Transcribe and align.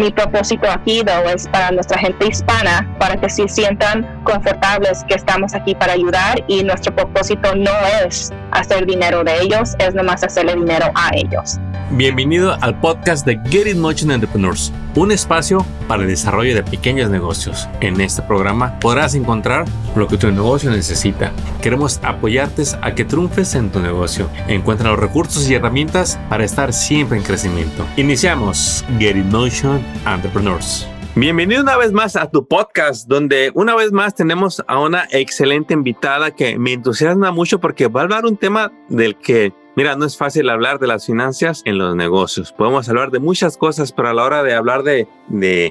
mi 0.00 0.10
propósito 0.10 0.68
aquí 0.70 1.02
though, 1.04 1.28
es 1.28 1.46
para 1.48 1.70
nuestra 1.70 1.98
gente 1.98 2.26
hispana, 2.26 2.88
para 2.98 3.20
que 3.20 3.28
se 3.28 3.46
sientan 3.48 4.06
confortables 4.24 5.04
que 5.04 5.14
estamos 5.14 5.54
aquí 5.54 5.74
para 5.74 5.92
ayudar 5.92 6.42
y 6.48 6.64
nuestro 6.64 6.94
propósito 6.96 7.54
no 7.54 7.72
es 8.04 8.32
hacer 8.52 8.86
dinero 8.86 9.22
de 9.22 9.42
ellos, 9.42 9.76
es 9.78 9.94
nomás 9.94 10.24
hacerle 10.24 10.54
dinero 10.54 10.90
a 10.94 11.10
ellos. 11.14 11.58
Bienvenido 11.92 12.56
al 12.60 12.78
podcast 12.78 13.26
de 13.26 13.40
Get 13.50 13.66
It 13.66 13.76
Motion 13.76 14.12
Entrepreneurs, 14.12 14.72
un 14.94 15.10
espacio 15.10 15.66
para 15.88 16.04
el 16.04 16.08
desarrollo 16.08 16.54
de 16.54 16.62
pequeños 16.62 17.10
negocios. 17.10 17.68
En 17.80 18.00
este 18.00 18.22
programa 18.22 18.78
podrás 18.78 19.16
encontrar 19.16 19.64
lo 19.96 20.06
que 20.06 20.16
tu 20.16 20.30
negocio 20.30 20.70
necesita. 20.70 21.32
Queremos 21.60 21.98
apoyarte 22.04 22.62
a 22.80 22.94
que 22.94 23.04
triunfes 23.04 23.56
en 23.56 23.72
tu 23.72 23.80
negocio. 23.80 24.30
Encuentra 24.46 24.90
los 24.90 25.00
recursos 25.00 25.50
y 25.50 25.54
herramientas 25.54 26.16
para 26.28 26.44
estar 26.44 26.72
siempre 26.72 27.18
en 27.18 27.24
crecimiento. 27.24 27.84
Iniciamos 27.96 28.84
Get 29.00 29.16
It 29.16 29.24
Motion 29.24 29.84
Entrepreneurs. 30.06 30.86
Bienvenido 31.16 31.62
una 31.62 31.76
vez 31.76 31.90
más 31.90 32.14
a 32.14 32.30
tu 32.30 32.46
podcast, 32.46 33.08
donde 33.08 33.50
una 33.54 33.74
vez 33.74 33.90
más 33.90 34.14
tenemos 34.14 34.62
a 34.68 34.78
una 34.78 35.08
excelente 35.10 35.74
invitada 35.74 36.30
que 36.30 36.56
me 36.56 36.72
entusiasma 36.72 37.32
mucho 37.32 37.58
porque 37.58 37.88
va 37.88 38.02
a 38.02 38.04
hablar 38.04 38.26
un 38.26 38.36
tema 38.36 38.70
del 38.88 39.18
que 39.18 39.52
Mira, 39.76 39.94
no 39.94 40.04
es 40.04 40.16
fácil 40.16 40.48
hablar 40.50 40.80
de 40.80 40.88
las 40.88 41.06
finanzas 41.06 41.62
en 41.64 41.78
los 41.78 41.94
negocios. 41.94 42.52
Podemos 42.52 42.88
hablar 42.88 43.10
de 43.10 43.20
muchas 43.20 43.56
cosas, 43.56 43.92
pero 43.92 44.08
a 44.08 44.14
la 44.14 44.24
hora 44.24 44.42
de 44.42 44.54
hablar 44.54 44.82
de, 44.82 45.06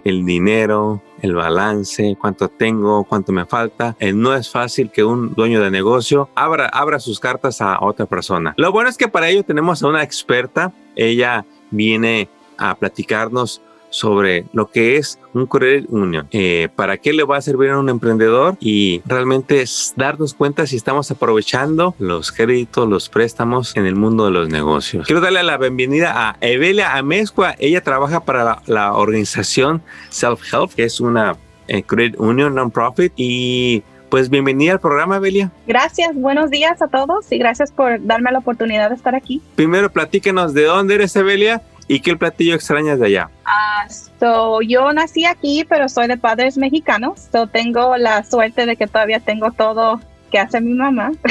el 0.05 0.25
dinero, 0.25 1.02
el 1.22 1.35
balance, 1.35 2.17
cuánto 2.20 2.48
tengo, 2.48 3.03
cuánto 3.03 3.34
me 3.34 3.45
falta, 3.45 3.98
eh, 3.99 4.13
no 4.13 4.34
es 4.34 4.49
fácil 4.49 4.89
que 4.89 5.03
un 5.03 5.34
dueño 5.34 5.62
de 5.62 5.70
negocio 5.70 6.30
abra, 6.34 6.67
abra 6.67 6.99
sus 6.99 7.20
cartas 7.20 7.59
a 7.62 7.77
otra 7.81 8.05
persona. 8.05 8.53
Lo 8.58 8.72
bueno 8.72 8.89
es 8.89 8.98
que 8.98 9.09
para 9.09 9.27
ello 9.27 9.44
tenemos 9.44 9.84
a 9.84 9.88
una 9.88 10.02
experta. 10.02 10.72
Ella 10.95 11.45
viene 11.70 12.30
a 12.58 12.75
platicarnos 12.75 13.61
sobre 13.89 14.45
lo 14.53 14.70
que 14.70 14.98
es 14.98 15.20
un 15.34 15.45
credit 15.45 15.89
union, 15.89 16.27
eh, 16.31 16.70
para 16.75 16.97
qué 16.97 17.13
le 17.13 17.23
va 17.23 17.38
a 17.38 17.41
servir 17.41 17.70
a 17.70 17.80
un 17.80 17.89
emprendedor 17.89 18.58
y 18.59 19.02
realmente 19.05 19.61
es 19.61 19.94
darnos 19.95 20.33
cuenta 20.33 20.66
si 20.67 20.75
estamos 20.75 21.11
aprovechando 21.11 21.95
los 21.99 22.31
créditos, 22.31 22.88
los 22.88 23.09
préstamos 23.09 23.75
en 23.75 23.86
el 23.86 23.95
mundo 23.95 24.25
de 24.25 24.31
los 24.31 24.49
negocios. 24.49 25.05
Quiero 25.05 25.22
darle 25.22 25.44
la 25.44 25.58
bienvenida 25.58 26.30
a 26.30 26.38
Evelia 26.41 26.95
Amezcua. 26.95 27.55
Ella 27.59 27.81
trabaja 27.81 28.22
para 28.22 28.61
la, 28.66 28.94
organización 28.94 29.81
Self 30.09 30.42
Help, 30.53 30.73
que 30.73 30.83
es 30.83 30.99
una 30.99 31.38
eh, 31.67 31.83
credit 31.83 32.16
union 32.19 32.55
non-profit 32.55 33.14
y 33.16 33.83
pues 34.09 34.30
bienvenida 34.30 34.73
al 34.73 34.80
programa, 34.80 35.17
Evelia. 35.17 35.52
Gracias, 35.67 36.16
buenos 36.16 36.49
días 36.49 36.81
a 36.81 36.88
todos 36.88 37.31
y 37.31 37.38
gracias 37.38 37.71
por 37.71 38.03
darme 38.03 38.31
la 38.31 38.39
oportunidad 38.39 38.89
de 38.89 38.95
estar 38.95 39.16
aquí. 39.16 39.42
Primero, 39.55 39.92
platíquenos 39.92 40.53
de 40.53 40.64
dónde 40.64 40.95
eres, 40.95 41.16
Evelia, 41.16 41.61
¿Y 41.90 42.00
qué 42.02 42.16
platillo 42.16 42.54
extrañas 42.54 43.00
de 43.00 43.08
allá? 43.08 43.32
Ah, 43.45 43.88
so, 44.20 44.62
yo 44.62 44.94
nací 44.94 45.26
aquí, 45.26 45.66
pero 45.68 45.90
soy 45.90 46.08
de 46.08 46.18
padres 46.18 46.56
mexicanos. 46.56 47.28
So, 47.32 47.48
tengo 47.48 47.98
la 47.98 48.23
suerte 48.23 48.68
de 48.68 48.76
que 48.76 48.86
todavía 48.86 49.20
tengo 49.20 49.52
todo 49.52 50.00
que 50.30 50.38
hace 50.38 50.62
mi 50.62 50.76
mamá. 50.76 51.12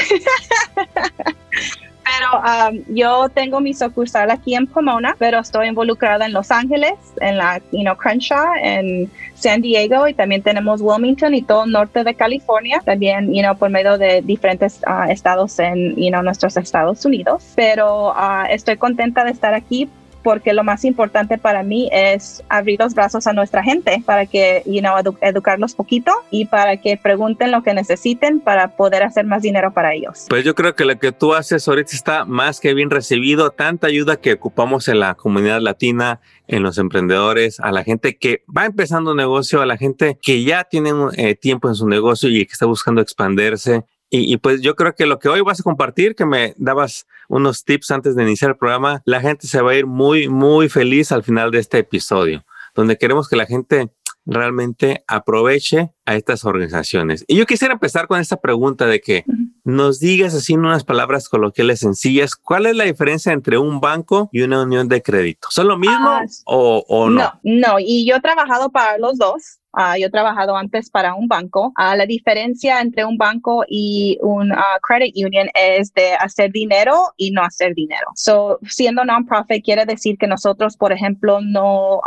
pero 2.09 2.43
um, 2.43 2.83
yo 2.89 3.29
tengo 3.29 3.61
mi 3.61 3.73
sucursal 3.73 4.33
aquí 4.33 4.57
en 4.57 4.67
Pomona, 4.67 5.15
pero 5.17 5.39
estoy 5.39 5.69
involucrada 5.69 6.27
en 6.27 6.33
Los 6.33 6.51
Ángeles, 6.51 6.95
en 7.21 7.39
la 7.39 7.61
you 7.71 7.83
know, 7.83 7.97
Crenshaw, 7.97 8.49
en 8.61 9.09
San 9.35 9.61
Diego 9.61 10.09
y 10.09 10.15
también 10.15 10.43
tenemos 10.43 10.81
Wilmington 10.81 11.35
y 11.35 11.43
todo 11.43 11.67
el 11.67 11.71
norte 11.71 12.03
de 12.03 12.15
California, 12.15 12.81
también 12.85 13.33
you 13.33 13.43
know, 13.43 13.57
por 13.57 13.71
medio 13.71 13.97
de 13.97 14.23
diferentes 14.23 14.81
uh, 14.89 15.09
estados 15.09 15.57
en 15.61 15.95
you 15.95 16.09
know, 16.09 16.23
nuestros 16.23 16.57
Estados 16.57 17.05
Unidos. 17.05 17.45
Pero 17.55 18.09
uh, 18.11 18.47
estoy 18.51 18.77
contenta 18.77 19.23
de 19.23 19.31
estar 19.31 19.55
aquí 19.55 19.89
porque 20.23 20.53
lo 20.53 20.65
más 20.65 20.85
importante 20.85 21.39
para 21.39 21.63
mí 21.63 21.89
es 21.93 22.43
abrir 22.49 22.79
los 22.81 22.95
brazos 22.95 23.27
a 23.27 23.33
nuestra 23.33 23.63
gente 23.63 24.03
para 24.05 24.27
que, 24.27 24.63
you 24.67 24.81
know, 24.81 24.95
educarlos 25.21 25.75
poquito 25.75 26.13
y 26.31 26.47
para 26.47 26.77
que 26.79 26.97
pregunten 26.97 27.51
lo 27.51 27.63
que 27.63 27.75
necesiten 27.75 28.41
para 28.41 28.77
poder 28.77 29.03
hacer 29.03 29.27
más 29.27 29.43
dinero 29.43 29.73
para 29.73 29.95
ellos. 29.95 30.27
Pues 30.29 30.45
yo 30.45 30.55
creo 30.55 30.75
que 30.75 30.85
lo 30.85 30.99
que 30.99 31.13
tú 31.13 31.35
haces 31.35 31.67
ahorita 31.69 31.93
está 31.95 32.25
más 32.25 32.61
que 32.61 32.75
bien 32.75 32.91
recibido, 32.91 33.51
tanta 33.51 33.87
ayuda 33.87 34.17
que 34.17 34.35
ocupamos 34.35 34.89
en 34.89 35.01
la 35.01 35.15
comunidad 35.15 35.61
latina, 35.61 36.21
en 36.47 36.63
los 36.63 36.79
emprendedores, 36.79 37.61
a 37.61 37.73
la 37.73 37.85
gente 37.85 38.17
que 38.17 38.43
va 38.55 38.65
empezando 38.65 39.13
un 39.13 39.17
negocio, 39.17 39.61
a 39.61 39.67
la 39.67 39.77
gente 39.77 40.19
que 40.21 40.43
ya 40.45 40.65
tiene 40.65 40.91
eh, 41.17 41.35
tiempo 41.35 41.69
en 41.69 41.75
su 41.75 41.87
negocio 41.89 42.29
y 42.29 42.45
que 42.47 42.53
está 42.53 42.67
buscando 42.67 43.01
expandirse. 43.01 43.85
Y, 44.11 44.33
y, 44.33 44.37
pues 44.39 44.63
yo 44.63 44.75
creo 44.75 44.95
que 44.95 45.07
lo 45.07 45.19
que 45.19 45.29
hoy 45.29 45.43
vas 45.43 45.61
a 45.61 45.63
compartir, 45.63 46.15
que 46.15 46.25
me 46.25 46.55
dabas 46.57 47.07
unos 47.29 47.65
tips 47.65 47.91
antes 47.91 48.17
de 48.17 48.23
iniciar 48.23 48.53
el 48.53 48.57
programa, 48.57 49.03
la 49.05 49.21
gente 49.21 49.47
se 49.47 49.61
va 49.61 49.73
a 49.73 49.75
ir 49.75 49.87
muy, 49.87 50.29
muy 50.29 50.69
feliz 50.69 51.13
al 51.13 51.23
final 51.23 51.51
de 51.51 51.59
este 51.59 51.79
episodio, 51.79 52.45
donde 52.75 52.97
queremos 52.97 53.29
que 53.29 53.37
la 53.37 53.45
gente 53.45 53.91
realmente 54.29 55.05
aproveche 55.07 55.91
a 56.05 56.15
estas 56.15 56.45
organizaciones. 56.45 57.25
Y 57.27 57.37
yo 57.37 57.47
quisiera 57.47 57.75
empezar 57.75 58.07
con 58.07 58.21
esta 58.21 58.37
pregunta 58.37 58.87
de 58.87 59.01
que 59.01 59.25
nos 59.65 60.01
digas 60.01 60.35
así 60.35 60.53
en 60.53 60.61
unas 60.61 60.85
palabras 60.85 61.29
coloquiales 61.29 61.81
sencillas, 61.81 62.37
¿cuál 62.37 62.67
es 62.67 62.77
la 62.77 62.85
diferencia 62.85 63.33
entre 63.33 63.59
un 63.59 63.81
banco 63.81 64.29
y 64.33 64.43
una 64.43 64.63
unión 64.63 64.89
de 64.89 65.03
crédito? 65.03 65.49
¿Son 65.51 65.67
lo 65.67 65.79
mismo 65.79 66.09
ah, 66.09 66.25
o, 66.45 66.85
o, 66.89 67.11
no? 67.11 67.21
No, 67.21 67.41
no, 67.43 67.79
y 67.79 68.07
yo 68.07 68.17
he 68.17 68.21
trabajado 68.21 68.71
para 68.71 68.99
los 68.99 69.17
dos. 69.17 69.58
Uh, 69.75 69.99
yo 69.99 70.07
he 70.07 70.11
trabajado 70.11 70.57
antes 70.57 70.91
para 70.91 71.15
un 71.15 71.29
banco. 71.29 71.73
Uh, 71.79 71.95
la 71.95 72.07
diferencia 72.07 72.81
entre 72.81 73.05
un 73.05 73.19
banco 73.19 73.65
y 73.69 74.19
un 74.23 74.51
uh, 74.51 74.81
credit 74.81 75.15
union 75.15 75.49
es 75.55 75.93
de 75.93 76.15
hacer 76.15 76.51
dinero 76.51 76.95
y 77.17 77.31
no 77.31 77.43
hacer 77.43 77.75
dinero. 77.75 78.09
So, 78.15 78.59
siendo 78.63 79.05
non-profit 79.05 79.63
quiere 79.63 79.85
decir 79.85 80.17
que 80.17 80.27
nosotros, 80.27 80.77
por 80.77 80.93
ejemplo, 80.93 81.41
no 81.43 82.01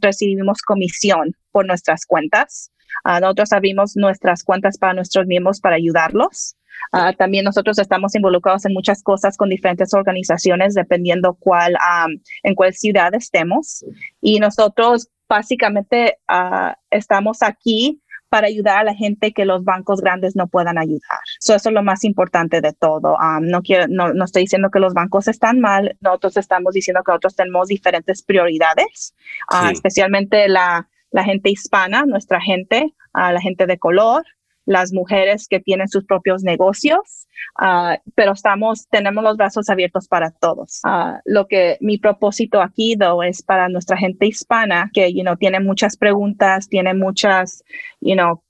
recibimos 0.00 0.60
comisión 0.62 1.34
por 1.50 1.66
nuestras 1.66 2.04
cuentas. 2.06 2.70
nosotros 3.04 3.52
abrimos 3.52 3.96
nuestras 3.96 4.44
cuentas 4.44 4.76
para 4.78 4.94
nuestros 4.94 5.26
miembros 5.26 5.60
para 5.60 5.76
ayudarlos. 5.76 6.56
también 7.16 7.44
nosotros 7.44 7.78
estamos 7.78 8.14
involucrados 8.14 8.64
en 8.66 8.74
muchas 8.74 9.02
cosas 9.02 9.36
con 9.36 9.48
diferentes 9.48 9.94
organizaciones, 9.94 10.74
dependiendo 10.74 11.34
cuál, 11.34 11.76
en 12.42 12.54
cuál 12.54 12.74
ciudad 12.74 13.14
estemos. 13.14 13.84
Y 14.20 14.40
nosotros 14.40 15.08
básicamente 15.32 16.18
uh, 16.28 16.74
estamos 16.90 17.42
aquí 17.42 18.02
para 18.28 18.48
ayudar 18.48 18.78
a 18.80 18.84
la 18.84 18.94
gente 18.94 19.32
que 19.32 19.46
los 19.46 19.64
bancos 19.64 20.02
grandes 20.02 20.36
no 20.36 20.46
puedan 20.46 20.76
ayudar. 20.76 21.20
eso 21.38 21.54
es 21.54 21.64
lo 21.64 21.82
más 21.82 22.04
importante 22.04 22.60
de 22.60 22.74
todo. 22.74 23.16
Um, 23.16 23.46
no, 23.46 23.62
quiero, 23.62 23.86
no, 23.88 24.12
no, 24.12 24.26
estoy 24.26 24.42
diciendo 24.42 24.68
que 24.70 24.78
los 24.78 24.92
bancos 24.92 25.28
están 25.28 25.58
mal, 25.60 25.96
nosotros 26.00 26.36
estamos 26.36 26.74
diciendo 26.74 27.02
que 27.02 27.12
nosotros 27.12 27.34
tenemos 27.34 27.68
diferentes 27.68 28.22
prioridades, 28.22 29.14
uh, 29.50 29.70
especialmente 29.70 30.48
la, 30.48 30.86
la 31.10 31.24
gente 31.24 31.48
hispana, 31.48 32.04
nuestra 32.04 32.38
gente, 32.38 32.94
uh, 33.14 33.32
la 33.32 33.40
gente 33.40 33.66
de 33.66 33.78
color, 33.78 34.22
las 34.64 34.92
mujeres 34.92 35.46
que 35.48 35.60
tienen 35.60 35.88
sus 35.88 36.04
propios 36.04 36.42
negocios, 36.42 37.26
uh, 37.60 37.96
pero 38.14 38.32
estamos, 38.32 38.86
tenemos 38.88 39.24
los 39.24 39.36
brazos 39.36 39.68
abiertos 39.68 40.08
para 40.08 40.30
todos. 40.30 40.80
Uh, 40.84 41.18
lo 41.24 41.46
que 41.46 41.78
mi 41.80 41.98
propósito 41.98 42.60
aquí, 42.60 42.96
though, 42.96 43.22
es 43.22 43.42
para 43.42 43.68
nuestra 43.68 43.96
gente 43.96 44.26
hispana 44.26 44.90
que, 44.92 45.12
you 45.12 45.22
know, 45.22 45.36
tiene 45.36 45.60
muchas 45.60 45.96
preguntas, 45.96 46.68
tiene 46.68 46.94
muchas, 46.94 47.62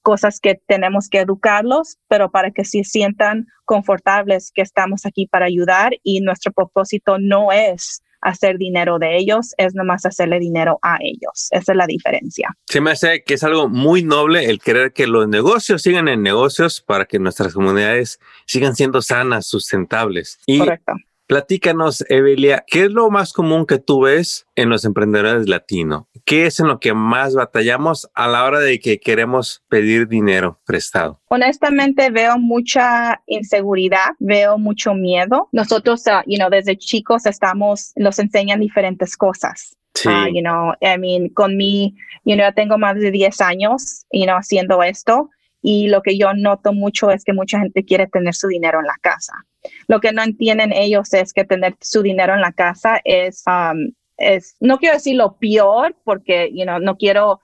cosas 0.03 0.41
que 0.41 0.61
tenemos 0.67 1.09
que 1.09 1.21
educarlos, 1.21 1.99
pero 2.09 2.31
para 2.31 2.51
que 2.51 2.65
se 2.65 2.85
sientan 2.85 3.47
confortables 3.65 4.51
que 4.53 4.63
estamos 4.63 5.07
aquí 5.07 5.27
para 5.27 5.47
ayudar 5.47 5.93
y 6.03 6.21
nuestro 6.21 6.53
propósito 6.53 7.19
no 7.19 7.53
es 7.53 8.03
hacer 8.23 8.57
dinero 8.57 8.99
de 8.99 9.17
ellos, 9.17 9.55
es 9.59 9.75
nomás 9.75 10.07
hacerle 10.07 10.39
dinero 10.39 10.79
a 10.83 10.97
ellos. 11.01 11.49
Esa 11.51 11.73
es 11.73 11.77
la 11.77 11.87
diferencia. 11.87 12.57
Se 12.67 12.81
me 12.81 12.93
hace 12.93 13.23
que 13.25 13.35
es 13.35 13.45
algo 13.45 13.69
muy 13.69 14.03
noble 14.03 14.47
el 14.47 14.61
querer 14.61 14.93
que 14.93 15.07
los 15.07 15.29
negocios 15.29 15.83
sigan 15.83 16.09
en 16.09 16.23
negocios 16.23 16.81
para 16.81 17.05
que 17.05 17.19
nuestras 17.19 17.53
comunidades 17.53 18.21
sigan 18.47 18.75
siendo 18.75 19.03
sanas, 19.03 19.47
sustentables. 19.47 20.39
Y 20.47 20.59
Correcto. 20.59 20.95
Platícanos, 21.33 22.05
Evelia, 22.11 22.63
¿qué 22.67 22.83
es 22.85 22.91
lo 22.91 23.09
más 23.09 23.33
común 23.33 23.65
que 23.65 23.79
tú 23.79 24.03
ves 24.03 24.47
en 24.55 24.69
los 24.69 24.85
emprendedores 24.85 25.49
latinos? 25.49 26.03
¿Qué 26.27 26.45
es 26.45 26.61
en 26.61 26.69
lo 26.69 26.79
que 26.79 26.93
más 26.93 27.35
batallamos 27.35 28.07
a 28.13 28.29
la 28.29 28.45
hora 28.45 28.61
de 28.61 28.79
que 28.79 29.01
queremos 29.01 29.65
pedir 29.71 30.09
dinero 30.09 30.61
prestado? 30.67 31.23
Honestamente 31.29 32.11
veo 32.11 32.37
mucha 32.39 33.23
inseguridad, 33.27 34.11
veo 34.19 34.59
mucho 34.59 34.93
miedo. 34.93 35.49
Nosotros, 35.53 36.03
uh, 36.07 36.21
you 36.27 36.37
know, 36.37 36.51
desde 36.51 36.77
chicos 36.77 37.25
estamos, 37.25 37.93
nos 37.97 38.19
enseñan 38.19 38.61
diferentes 38.61 39.17
cosas. 39.17 39.75
Sí. 39.95 40.11
Uh, 40.11 40.27
you 40.27 40.43
know, 40.43 40.75
I 40.83 40.99
mean, 40.99 41.31
con 41.31 41.57
mi, 41.57 41.95
you 42.27 42.37
know, 42.37 42.53
tengo 42.55 42.77
más 42.77 42.97
de 42.97 43.11
10 43.11 43.41
años, 43.41 44.05
you 44.13 44.27
know, 44.27 44.37
haciendo 44.37 44.83
esto 44.83 45.31
y 45.63 45.89
lo 45.89 46.03
que 46.03 46.19
yo 46.19 46.35
noto 46.35 46.73
mucho 46.73 47.11
es 47.11 47.25
que 47.25 47.33
mucha 47.33 47.61
gente 47.61 47.85
quiere 47.85 48.09
tener 48.09 48.35
su 48.35 48.49
dinero 48.49 48.81
en 48.81 48.87
la 48.87 48.97
casa. 49.01 49.33
Lo 49.87 50.01
que 50.01 50.13
no 50.13 50.23
entienden 50.23 50.73
ellos 50.73 51.15
es 51.15 51.33
que 51.33 51.45
tener 51.45 51.77
su 51.81 52.03
dinero 52.03 52.35
en 52.35 52.41
la 52.41 52.53
casa 52.53 53.01
es, 53.05 53.45
um, 53.47 53.93
es 54.17 54.57
no 54.61 54.79
quiero 54.79 54.97
decir 54.97 55.17
lo 55.17 55.37
peor 55.37 55.97
porque, 56.05 56.51
you 56.53 56.65
know, 56.65 56.81
no 56.81 56.97
quiero 56.97 57.41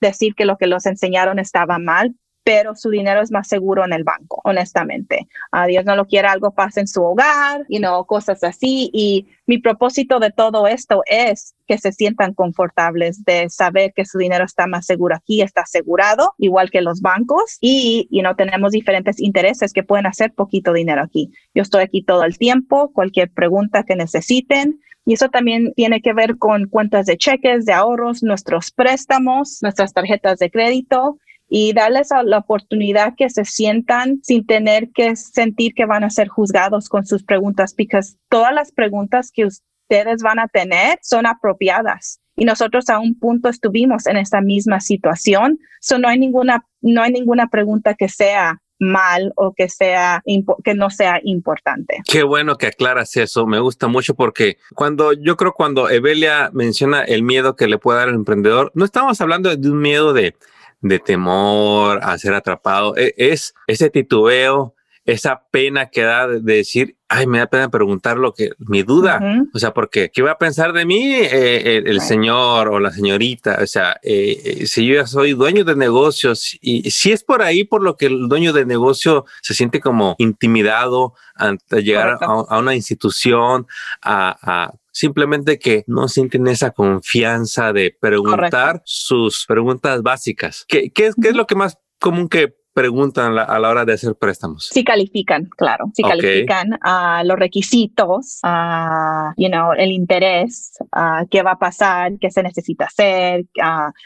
decir 0.00 0.34
que 0.34 0.44
lo 0.44 0.56
que 0.56 0.66
los 0.66 0.86
enseñaron 0.86 1.38
estaba 1.38 1.78
mal, 1.78 2.14
pero 2.42 2.74
su 2.74 2.90
dinero 2.90 3.20
es 3.20 3.30
más 3.30 3.48
seguro 3.48 3.84
en 3.84 3.92
el 3.92 4.04
banco, 4.04 4.40
honestamente. 4.44 5.28
A 5.50 5.66
Dios 5.66 5.84
no 5.84 5.94
lo 5.94 6.06
quiere, 6.06 6.28
algo 6.28 6.52
pasa 6.52 6.80
en 6.80 6.88
su 6.88 7.02
hogar, 7.02 7.64
y 7.68 7.78
no 7.78 8.04
cosas 8.04 8.42
así. 8.42 8.90
Y 8.92 9.26
mi 9.46 9.58
propósito 9.58 10.18
de 10.18 10.30
todo 10.30 10.66
esto 10.66 11.02
es 11.06 11.54
que 11.66 11.78
se 11.78 11.92
sientan 11.92 12.34
confortables 12.34 13.24
de 13.24 13.48
saber 13.50 13.92
que 13.94 14.04
su 14.04 14.18
dinero 14.18 14.44
está 14.44 14.66
más 14.66 14.86
seguro 14.86 15.14
aquí, 15.14 15.42
está 15.42 15.62
asegurado, 15.62 16.32
igual 16.38 16.70
que 16.70 16.80
los 16.80 17.00
bancos, 17.00 17.58
y 17.60 18.08
no 18.22 18.34
tenemos 18.36 18.72
diferentes 18.72 19.20
intereses 19.20 19.72
que 19.72 19.82
pueden 19.82 20.06
hacer 20.06 20.32
poquito 20.32 20.72
dinero 20.72 21.02
aquí. 21.02 21.30
Yo 21.54 21.62
estoy 21.62 21.82
aquí 21.82 22.02
todo 22.02 22.24
el 22.24 22.38
tiempo, 22.38 22.90
cualquier 22.92 23.30
pregunta 23.30 23.84
que 23.84 23.96
necesiten. 23.96 24.80
Y 25.06 25.14
eso 25.14 25.28
también 25.30 25.72
tiene 25.74 26.02
que 26.02 26.12
ver 26.12 26.36
con 26.36 26.66
cuentas 26.66 27.06
de 27.06 27.16
cheques, 27.16 27.64
de 27.64 27.72
ahorros, 27.72 28.22
nuestros 28.22 28.70
préstamos, 28.70 29.58
nuestras 29.62 29.94
tarjetas 29.94 30.38
de 30.38 30.50
crédito 30.50 31.18
y 31.52 31.72
darles 31.72 32.10
la 32.24 32.38
oportunidad 32.38 33.14
que 33.16 33.28
se 33.28 33.44
sientan 33.44 34.20
sin 34.22 34.46
tener 34.46 34.90
que 34.94 35.16
sentir 35.16 35.74
que 35.74 35.84
van 35.84 36.04
a 36.04 36.10
ser 36.10 36.28
juzgados 36.28 36.88
con 36.88 37.04
sus 37.04 37.24
preguntas, 37.24 37.74
porque 37.74 38.16
todas 38.28 38.54
las 38.54 38.70
preguntas 38.70 39.32
que 39.34 39.46
ustedes 39.46 40.22
van 40.22 40.38
a 40.38 40.46
tener 40.46 41.00
son 41.02 41.26
apropiadas. 41.26 42.20
Y 42.36 42.44
nosotros 42.44 42.88
a 42.88 43.00
un 43.00 43.18
punto 43.18 43.48
estuvimos 43.48 44.06
en 44.06 44.16
esta 44.16 44.40
misma 44.40 44.80
situación, 44.80 45.58
so 45.80 45.98
no 45.98 46.08
hay 46.08 46.18
ninguna 46.18 46.64
no 46.80 47.02
hay 47.02 47.10
ninguna 47.10 47.48
pregunta 47.48 47.94
que 47.94 48.08
sea 48.08 48.62
mal 48.78 49.32
o 49.34 49.52
que 49.52 49.68
sea 49.68 50.22
que 50.64 50.74
no 50.74 50.88
sea 50.88 51.20
importante. 51.24 52.00
Qué 52.08 52.22
bueno 52.22 52.56
que 52.56 52.68
aclaras 52.68 53.16
eso, 53.16 53.44
me 53.46 53.58
gusta 53.58 53.88
mucho 53.88 54.14
porque 54.14 54.56
cuando 54.76 55.12
yo 55.12 55.36
creo 55.36 55.52
cuando 55.52 55.90
Evelia 55.90 56.50
menciona 56.54 57.02
el 57.02 57.24
miedo 57.24 57.56
que 57.56 57.66
le 57.66 57.76
puede 57.76 57.98
dar 57.98 58.08
al 58.08 58.14
emprendedor, 58.14 58.70
no 58.74 58.84
estamos 58.84 59.20
hablando 59.20 59.54
de 59.54 59.68
un 59.68 59.80
miedo 59.80 60.12
de 60.12 60.36
de 60.80 60.98
temor 60.98 62.00
a 62.02 62.16
ser 62.18 62.34
atrapado, 62.34 62.96
e, 62.96 63.14
es 63.16 63.54
ese 63.66 63.90
titubeo, 63.90 64.74
esa 65.04 65.42
pena 65.50 65.90
que 65.90 66.02
da 66.02 66.28
de 66.28 66.40
decir, 66.40 66.96
ay, 67.08 67.26
me 67.26 67.38
da 67.38 67.46
pena 67.46 67.70
preguntar 67.70 68.18
lo 68.18 68.34
que, 68.34 68.52
mi 68.58 68.82
duda, 68.82 69.20
o 69.52 69.58
sea, 69.58 69.72
porque, 69.72 70.10
¿qué 70.12 70.22
va 70.22 70.32
a 70.32 70.38
pensar 70.38 70.72
de 70.72 70.84
mí 70.84 71.14
eh, 71.14 71.82
el, 71.84 72.00
señor 72.00 72.68
o 72.68 72.78
la 72.78 72.92
señorita? 72.92 73.58
O 73.62 73.66
sea, 73.66 73.96
eh, 74.02 74.40
eh, 74.44 74.66
si 74.66 74.86
yo 74.86 74.96
ya 74.96 75.06
soy 75.06 75.32
dueño 75.32 75.64
de 75.64 75.74
negocios 75.74 76.56
y 76.60 76.88
si 76.90 77.12
es 77.12 77.24
por 77.24 77.42
ahí 77.42 77.64
por 77.64 77.82
lo 77.82 77.96
que 77.96 78.06
el 78.06 78.28
dueño 78.28 78.52
de 78.52 78.64
negocio 78.64 79.24
se 79.42 79.54
siente 79.54 79.80
como 79.80 80.14
intimidado 80.18 81.14
ante 81.34 81.82
llegar 81.82 82.18
a, 82.20 82.58
una 82.58 82.74
institución, 82.74 83.66
a, 84.02 84.72
simplemente 84.92 85.58
que 85.58 85.84
no 85.86 86.08
sienten 86.08 86.46
esa 86.46 86.70
confianza 86.72 87.72
de 87.72 87.96
preguntar 88.00 88.82
sus 88.84 89.44
preguntas 89.46 90.02
básicas. 90.02 90.64
¿Qué, 90.68 90.90
qué, 90.90 91.08
es, 91.08 91.14
¿Qué 91.20 91.28
es 91.28 91.36
lo 91.36 91.46
que 91.46 91.54
más 91.54 91.78
común 91.98 92.28
que 92.28 92.59
preguntan 92.72 93.38
a 93.38 93.58
la 93.58 93.68
hora 93.68 93.84
de 93.84 93.94
hacer 93.94 94.14
préstamos? 94.14 94.68
Si 94.72 94.84
califican, 94.84 95.48
claro. 95.56 95.90
Si 95.94 96.02
califican 96.02 96.78
a 96.82 97.22
los 97.24 97.38
requisitos, 97.38 98.40
a 98.42 99.32
you 99.36 99.48
know, 99.48 99.72
el 99.72 99.92
interés, 99.92 100.72
a 100.92 101.24
qué 101.30 101.42
va 101.42 101.52
a 101.52 101.58
pasar, 101.58 102.12
qué 102.20 102.30
se 102.30 102.42
necesita 102.42 102.86
hacer, 102.86 103.46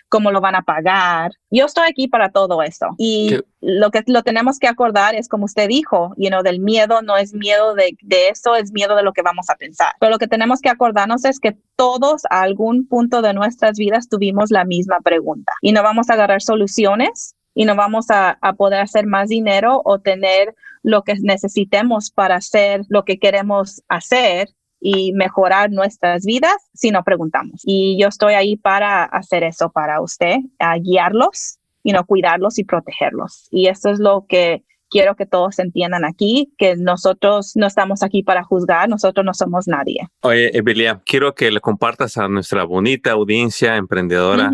cómo 0.08 0.31
lo 0.31 0.40
van 0.40 0.55
a 0.55 0.62
pagar. 0.62 1.32
Yo 1.50 1.66
estoy 1.66 1.84
aquí 1.88 2.08
para 2.08 2.31
todo 2.31 2.62
eso. 2.62 2.88
Y 2.99 3.37
lo 3.61 3.90
que 3.90 4.02
lo 4.06 4.22
tenemos 4.22 4.58
que 4.58 4.69
acordar 4.69 5.14
es, 5.14 5.28
como 5.28 5.44
usted 5.44 5.69
dijo, 5.69 6.12
you 6.17 6.28
know, 6.28 6.43
del 6.43 6.60
miedo 6.60 7.02
no 7.02 7.17
es 7.17 7.32
miedo 7.34 7.75
de, 7.75 7.96
de 8.02 8.28
eso, 8.28 8.56
es 8.56 8.72
miedo 8.72 8.96
de 8.96 9.02
lo 9.02 9.12
que 9.12 9.22
vamos 9.22 9.50
a 9.50 9.56
pensar. 9.56 9.93
Pero 10.00 10.10
lo 10.10 10.19
que 10.19 10.28
tenemos 10.28 10.60
que 10.60 10.69
acordarnos 10.69 11.25
es 11.25 11.38
que 11.38 11.56
todos 11.76 12.22
a 12.31 12.43
algún 12.43 12.87
punto 12.87 13.22
de 13.22 13.34
nuestras 13.34 13.78
vidas 13.78 14.08
tuvimos 14.08 14.50
la 14.50 14.64
misma 14.64 15.00
pregunta 15.00 15.52
y 15.60 15.72
no 15.72 15.82
vamos 15.82 16.10
a 16.10 16.14
agarrar 16.14 16.43
soluciones 16.43 17.34
y 17.55 17.65
no 17.65 17.77
vamos 17.77 18.06
a, 18.11 18.39
poder 18.56 18.81
hacer 18.81 19.06
más 19.06 19.29
dinero 19.29 19.81
o 19.85 20.01
tener 20.01 20.55
lo 20.83 21.03
que 21.03 21.15
necesitemos 21.23 22.11
para 22.11 22.37
hacer 22.37 22.83
lo 22.89 23.05
que 23.05 23.19
queremos 23.19 23.83
hacer 23.89 24.49
y 24.81 25.12
mejorar 25.12 25.71
nuestras 25.71 26.27
vidas 26.27 26.56
si 26.75 26.91
no 26.91 27.03
preguntamos. 27.05 27.62
Y 27.65 27.97
yo 27.99 28.09
estoy 28.09 28.35
ahí 28.35 28.56
para 28.56 29.05
hacer 29.05 29.45
eso 29.45 29.71
para 29.71 30.01
usted, 30.01 30.37
a 30.59 30.77
guiarlos 30.77 31.59
y 31.83 31.93
no 31.93 32.05
cuidarlos 32.05 32.59
y 32.59 32.65
protegerlos. 32.65 33.49
Y 33.51 33.69
eso 33.69 33.91
es 33.91 33.99
lo 33.99 34.27
que 34.29 34.62
quiero 34.91 35.17
que 35.17 35.27
todos 35.27 35.59
entiendan 35.59 36.05
aquí, 36.05 36.53
que 36.59 36.77
nosotros 36.77 37.53
no 37.56 37.67
estamos 37.67 38.03
aquí 38.03 38.23
para 38.23 38.45
juzgar, 38.45 38.89
nosotros 38.89 39.25
no 39.25 39.35
somos 39.35 39.67
nadie. 39.67 40.09
Oye, 40.21 40.56
Emilia, 40.56 41.01
quiero 41.05 41.35
que 41.35 41.51
le 41.51 41.61
compartas 41.61 42.17
a 42.19 42.29
nuestra 42.29 42.65
bonita 42.65 43.12
audiencia 43.12 43.77
emprendedora 43.77 44.51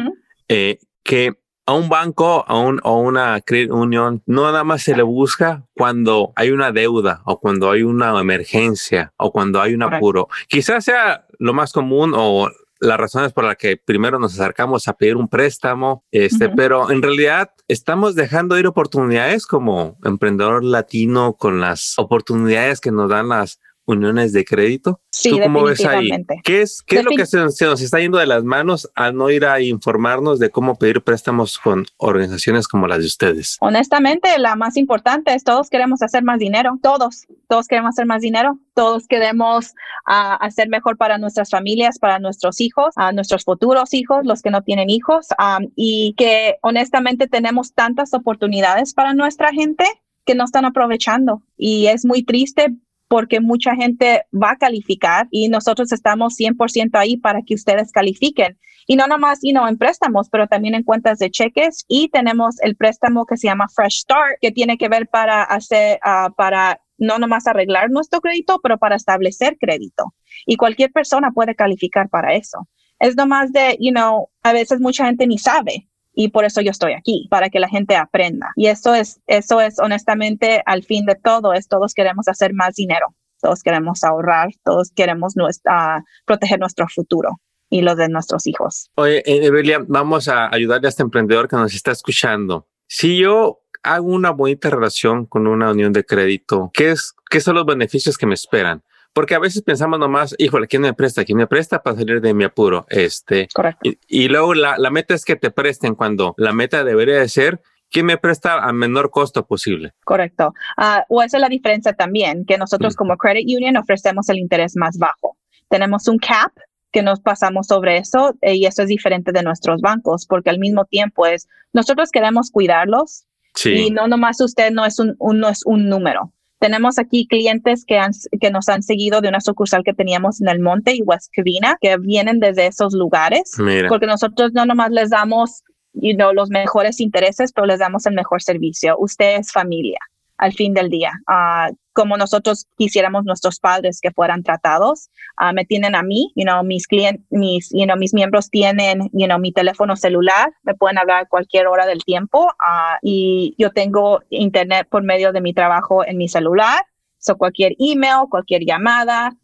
eh, 0.49 0.79
que 1.03 1.35
a 1.67 1.73
un 1.73 1.89
banco 1.89 2.45
a 2.49 2.59
un, 2.59 2.81
o 2.83 2.99
una 3.01 3.41
credit 3.41 3.71
union 3.71 4.23
no 4.27 4.43
nada 4.45 4.65
más 4.65 4.83
se 4.83 4.97
le 4.97 5.03
busca 5.03 5.65
cuando 5.75 6.33
hay 6.37 6.51
una 6.51 6.73
deuda 6.73 7.23
o 7.25 7.39
cuando 7.39 7.71
hay 7.71 7.83
una 7.83 8.19
emergencia 8.21 9.13
o 9.17 9.31
cuando 9.31 9.61
hay 9.61 9.75
un 9.75 9.83
apuro. 9.83 10.29
Quizás 10.49 10.85
sea 10.85 11.27
lo 11.39 11.53
más 11.53 11.73
común 11.73 12.13
o 12.17 12.51
las 12.81 12.99
razones 12.99 13.33
por 13.33 13.45
las 13.45 13.57
que 13.57 13.77
primero 13.77 14.19
nos 14.19 14.33
acercamos 14.35 14.89
a 14.89 14.95
pedir 14.95 15.17
un 15.17 15.29
préstamo, 15.29 16.05
este, 16.11 16.49
pero 16.49 16.91
en 16.91 17.03
realidad 17.03 17.51
estamos 17.69 18.15
dejando 18.15 18.59
ir 18.59 18.67
oportunidades 18.67 19.47
como 19.47 19.99
emprendedor 20.03 20.65
latino 20.65 21.35
con 21.35 21.61
las 21.61 21.99
oportunidades 21.99 22.81
que 22.81 22.91
nos 22.91 23.11
dan 23.11 23.29
las 23.29 23.61
uniones 23.91 24.33
de 24.33 24.45
crédito. 24.45 25.01
Sí, 25.11 25.31
¿Tú 25.31 25.41
cómo 25.41 25.65
ves 25.65 25.85
ahí? 25.85 26.09
¿Qué 26.45 26.63
es, 26.63 26.83
qué 26.83 26.99
es 26.99 27.05
lo 27.05 27.11
que 27.11 27.27
se, 27.27 27.39
nos 27.39 27.81
está 27.81 28.01
yendo 28.01 28.19
de 28.19 28.27
las 28.27 28.45
manos 28.45 28.91
al 28.95 29.17
no 29.17 29.31
ir 29.31 29.45
a 29.45 29.61
informarnos 29.61 30.39
de 30.39 30.51
cómo 30.51 30.77
pedir 30.77 31.03
préstamos 31.03 31.59
con 31.59 31.87
organizaciones 31.97 32.69
como 32.69 32.87
las 32.87 33.01
de 33.01 33.07
ustedes? 33.07 33.57
Honestamente, 33.61 34.39
la 34.39 34.57
más 34.57 34.77
importante 34.77 35.35
es 35.35 35.45
todos 35.45 35.69
queremos 35.69 36.03
hacer 36.03 36.23
más 36.23 36.39
dinero, 36.39 36.79
todos, 36.83 37.27
todos 37.49 37.67
queremos 37.67 37.91
hacer 37.91 38.07
más 38.07 38.23
dinero, 38.23 38.59
todos 38.75 39.07
queremos 39.07 39.75
ah, 40.07 40.37
hacer 40.37 40.69
mejor 40.69 40.97
para 40.97 41.19
nuestras 41.19 41.51
familias, 41.51 41.99
para 41.99 42.19
nuestros 42.19 42.61
hijos, 42.61 42.95
a 42.97 43.13
nuestros 43.13 43.45
futuros 43.45 43.93
hijos, 43.95 44.21
los 44.25 44.43
que 44.43 44.51
no 44.51 44.63
tienen 44.63 44.91
hijos, 44.91 45.29
y 45.77 46.15
que 46.17 46.57
honestamente 46.63 47.27
tenemos 47.27 47.75
tantas 47.75 48.15
oportunidades 48.15 48.95
para 48.95 49.15
nuestra 49.15 49.53
gente 49.53 49.85
que 50.25 50.35
no 50.35 50.45
están 50.45 50.65
aprovechando. 50.65 51.43
Y 51.57 51.87
es 51.87 52.05
muy 52.05 52.23
triste 52.23 52.75
porque 53.11 53.41
mucha 53.41 53.75
gente 53.75 54.25
va 54.33 54.53
a 54.53 54.57
calificar 54.57 55.27
y 55.33 55.49
nosotros 55.49 55.91
estamos 55.91 56.37
100% 56.39 56.97
ahí 56.97 57.17
para 57.17 57.43
que 57.43 57.55
ustedes 57.55 57.91
califiquen. 57.91 58.57
Y 58.87 58.95
no 58.95 59.09
nomás 59.09 59.41
y 59.43 59.53
no 59.53 59.67
en 59.67 59.79
préstamos, 59.79 60.29
pero 60.31 60.47
también 60.47 60.77
en 60.77 60.85
cuentas 60.85 61.19
de 61.19 61.29
cheques 61.29 61.85
y 61.89 62.09
tenemos 62.11 62.61
el 62.61 62.77
préstamo 62.77 63.27
que 63.27 63.37
se 63.37 63.49
llama 63.49 63.67
Fresh 63.69 64.03
Start, 64.03 64.37
que 64.41 64.53
tiene 64.53 64.79
que 64.79 64.89
ver 64.89 65.09
para 65.09 65.43
hacer, 65.43 65.99
ah, 66.05 66.33
para 66.37 66.81
no 66.99 67.19
nomás 67.19 67.49
arreglar 67.49 67.91
nuestro 67.91 68.21
crédito, 68.21 68.61
pero 68.63 68.79
para 68.79 68.95
establecer 68.95 69.57
crédito. 69.59 70.15
Y 70.47 70.55
cualquier 70.55 70.93
persona 70.93 71.33
puede 71.33 71.57
calificar 71.57 72.09
para 72.11 72.35
eso. 72.35 72.69
Es 73.01 73.17
nomás 73.17 73.53
de, 73.53 73.77
you 73.81 73.91
know, 73.91 74.29
a 74.45 74.53
veces 74.53 74.79
mucha 74.79 75.07
gente 75.07 75.27
ni 75.27 75.39
sabe 75.39 75.89
y 76.15 76.29
por 76.29 76.45
eso 76.45 76.61
yo 76.61 76.71
estoy 76.71 76.93
aquí, 76.93 77.27
para 77.31 77.51
que 77.51 77.61
la 77.61 77.69
gente 77.69 77.97
aprenda. 77.97 78.53
Y 78.57 78.67
eso 78.67 78.95
es, 78.95 79.21
eso 79.27 79.61
es 79.61 79.79
honestamente 79.79 80.63
al 80.67 80.83
fin 80.83 81.07
de 81.07 81.15
todo, 81.15 81.53
es 81.53 81.69
todos 81.69 81.95
queremos 81.95 82.29
hacer 82.29 82.53
más 82.55 82.75
dinero, 82.75 83.15
todos 83.41 83.63
queremos 83.63 84.05
ahorrar, 84.05 84.51
todos 84.65 84.91
queremos 84.95 85.37
nuestra, 85.37 86.05
proteger 86.27 86.59
nuestro 86.59 86.87
futuro 86.89 87.41
y 87.69 87.83
lo 87.83 87.95
de 87.95 88.09
nuestros 88.09 88.47
hijos. 88.47 88.91
Oye, 88.97 89.19
eh, 89.19 89.47
Evelia, 89.47 89.85
vamos 89.87 90.29
a 90.29 90.53
ayudarle 90.53 90.89
a 90.89 90.91
este 90.91 91.03
emprendedor 91.03 91.49
que 91.49 91.57
nos 91.57 91.75
está 91.75 91.93
escuchando. 91.93 92.67
Si 92.89 93.19
yo 93.19 93.61
hago 93.83 94.09
una 94.09 94.31
bonita 94.31 94.69
relación 94.69 95.27
con 95.27 95.47
una 95.47 95.71
unión 95.71 95.93
de 95.93 96.05
crédito, 96.05 96.71
¿qué, 96.75 96.91
es, 96.91 97.15
qué 97.31 97.41
son 97.41 97.55
los 97.55 97.65
beneficios 97.65 98.19
que 98.19 98.27
me 98.27 98.35
esperan? 98.35 98.83
Porque 99.13 99.35
a 99.35 99.41
veces 99.41 99.63
pensamos 99.63 99.99
nomás, 99.99 100.35
híjole, 100.39 100.69
¿quién 100.69 100.83
me 100.83 100.95
presta? 100.95 101.25
¿Quién 101.25 101.39
me 101.39 101.47
presta 101.47 101.83
para 101.83 101.97
salir 101.97 102.21
de 102.21 102.33
mi 102.33 102.45
apuro? 102.45 102.87
Este, 102.89 103.49
Correcto. 103.53 103.91
Y, 104.07 104.29
luego 104.29 104.55
la, 104.55 104.79
la, 104.79 104.91
meta 104.91 105.15
es 105.15 105.25
que 105.25 105.37
te 105.37 105.51
presten 105.51 105.95
cuando 105.95 106.35
la 106.37 106.53
meta 106.53 106.85
debería 106.85 107.19
de 107.19 107.29
ser 107.29 107.61
¿Quién 107.91 108.07
me 108.07 108.19
presta 108.19 108.61
a 108.61 108.73
menor 108.73 109.11
costo 109.11 109.45
posible? 109.47 109.93
Correcto. 110.05 110.55
Uh, 110.79 111.03
o 111.09 111.23
esa 111.23 111.39
es 111.39 111.41
la 111.41 111.49
diferencia 111.49 111.93
también, 111.93 112.45
que 112.45 112.57
nosotros 112.57 112.95
como 112.95 113.17
credit 113.17 113.49
union 113.49 113.77
ofrecemos 113.77 114.29
el 114.29 114.39
interés 114.39 114.77
más 114.77 114.97
bajo. 114.97 115.37
Tenemos 115.69 116.07
un 116.07 116.19
cap 116.19 116.53
que 116.93 117.03
nos 117.03 117.21
pasamos 117.21 117.67
sobre 117.67 117.99
eso 117.99 118.35
eh, 118.43 118.55
y 118.55 118.67
eso 118.67 118.83
es 118.83 118.89
diferente 118.89 119.33
de 119.33 119.43
nuestros 119.43 119.81
bancos 119.81 120.27
porque 120.27 120.51
al 120.51 120.59
mismo 120.59 120.85
tiempo 120.85 121.27
es, 121.27 121.49
nosotros 121.73 122.11
queremos 122.11 122.51
cuidarlos 122.51 123.27
sí. 123.55 123.71
y 123.71 123.91
no 123.91 124.07
nomás 124.09 124.41
usted 124.41 124.71
no 124.71 124.85
es 124.85 124.99
un, 124.99 125.17
un, 125.19 125.41
no 125.41 125.49
es 125.49 125.63
un 125.65 125.89
número. 125.89 126.33
Tenemos 126.61 126.99
aquí 126.99 127.27
clientes 127.27 127.85
que, 127.87 127.99
han, 127.99 128.13
que 128.41 128.51
nos 128.51 128.69
han 128.69 128.83
seguido 128.83 129.21
de 129.21 129.29
una 129.29 129.41
sucursal 129.41 129.83
que 129.83 129.95
teníamos 129.95 130.41
en 130.41 130.49
el 130.49 130.61
Monte 130.61 130.95
y 130.95 131.03
West 131.03 131.33
Covina, 131.35 131.79
que 131.81 131.97
vienen 131.97 132.39
desde 132.39 132.67
esos 132.67 132.93
lugares, 132.93 133.53
porque 133.89 134.07
nosotros 134.07 134.53
no 134.53 134.67
nomás 134.67 134.91
les 134.91 135.11
damos 135.11 135.63
you 135.95 136.15
know, 136.15 136.33
los 136.33 136.51
mejores 136.51 137.01
intereses, 137.01 137.53
pero 137.53 137.67
les 137.67 137.79
damos 137.79 138.07
el 138.07 138.15
mejor 138.15 138.43
servicio. 138.43 138.97
Usted 138.99 139.39
es 139.39 139.51
familia. 139.51 139.99
Al 140.41 140.55
fin 140.55 140.73
del 140.73 140.89
día. 140.89 141.13
Uh, 141.29 141.77
como 141.93 142.17
nosotros 142.17 142.67
quisiéramos 142.79 143.25
nuestros 143.25 143.61
padres 143.61 144.01
que 144.01 144.11
fueran 144.11 144.43
tratados. 144.43 145.11
Uh, 145.39 145.53
me 145.53 145.67
tienen 145.67 145.95
a 145.95 146.03
mí, 146.03 146.33
mis 146.35 148.15
miembros 148.15 148.49
tienen, 148.51 149.11
mi 149.13 149.53
teléfono 149.53 149.97
celular, 149.97 150.51
me 150.63 150.75
pueden 150.75 150.97
hablar 150.97 151.25
a 151.25 151.29
cualquier 151.29 151.67
hora 151.67 151.85
del 151.85 152.03
tiempo 152.05 152.47
uh, 152.47 152.97
y 153.03 153.55
yo 153.59 153.71
tengo 153.71 154.23
internet 154.31 154.89
por 154.91 155.03
medio 155.03 155.33
de 155.33 155.43
mi 155.43 155.53
trabajo 155.53 156.05
en 156.07 156.17
mi 156.17 156.29
celular. 156.29 156.85
So 157.19 157.37
cualquier 157.37 157.75
email, 157.79 158.25
cualquier 158.31 158.63
llamada, 158.65 159.37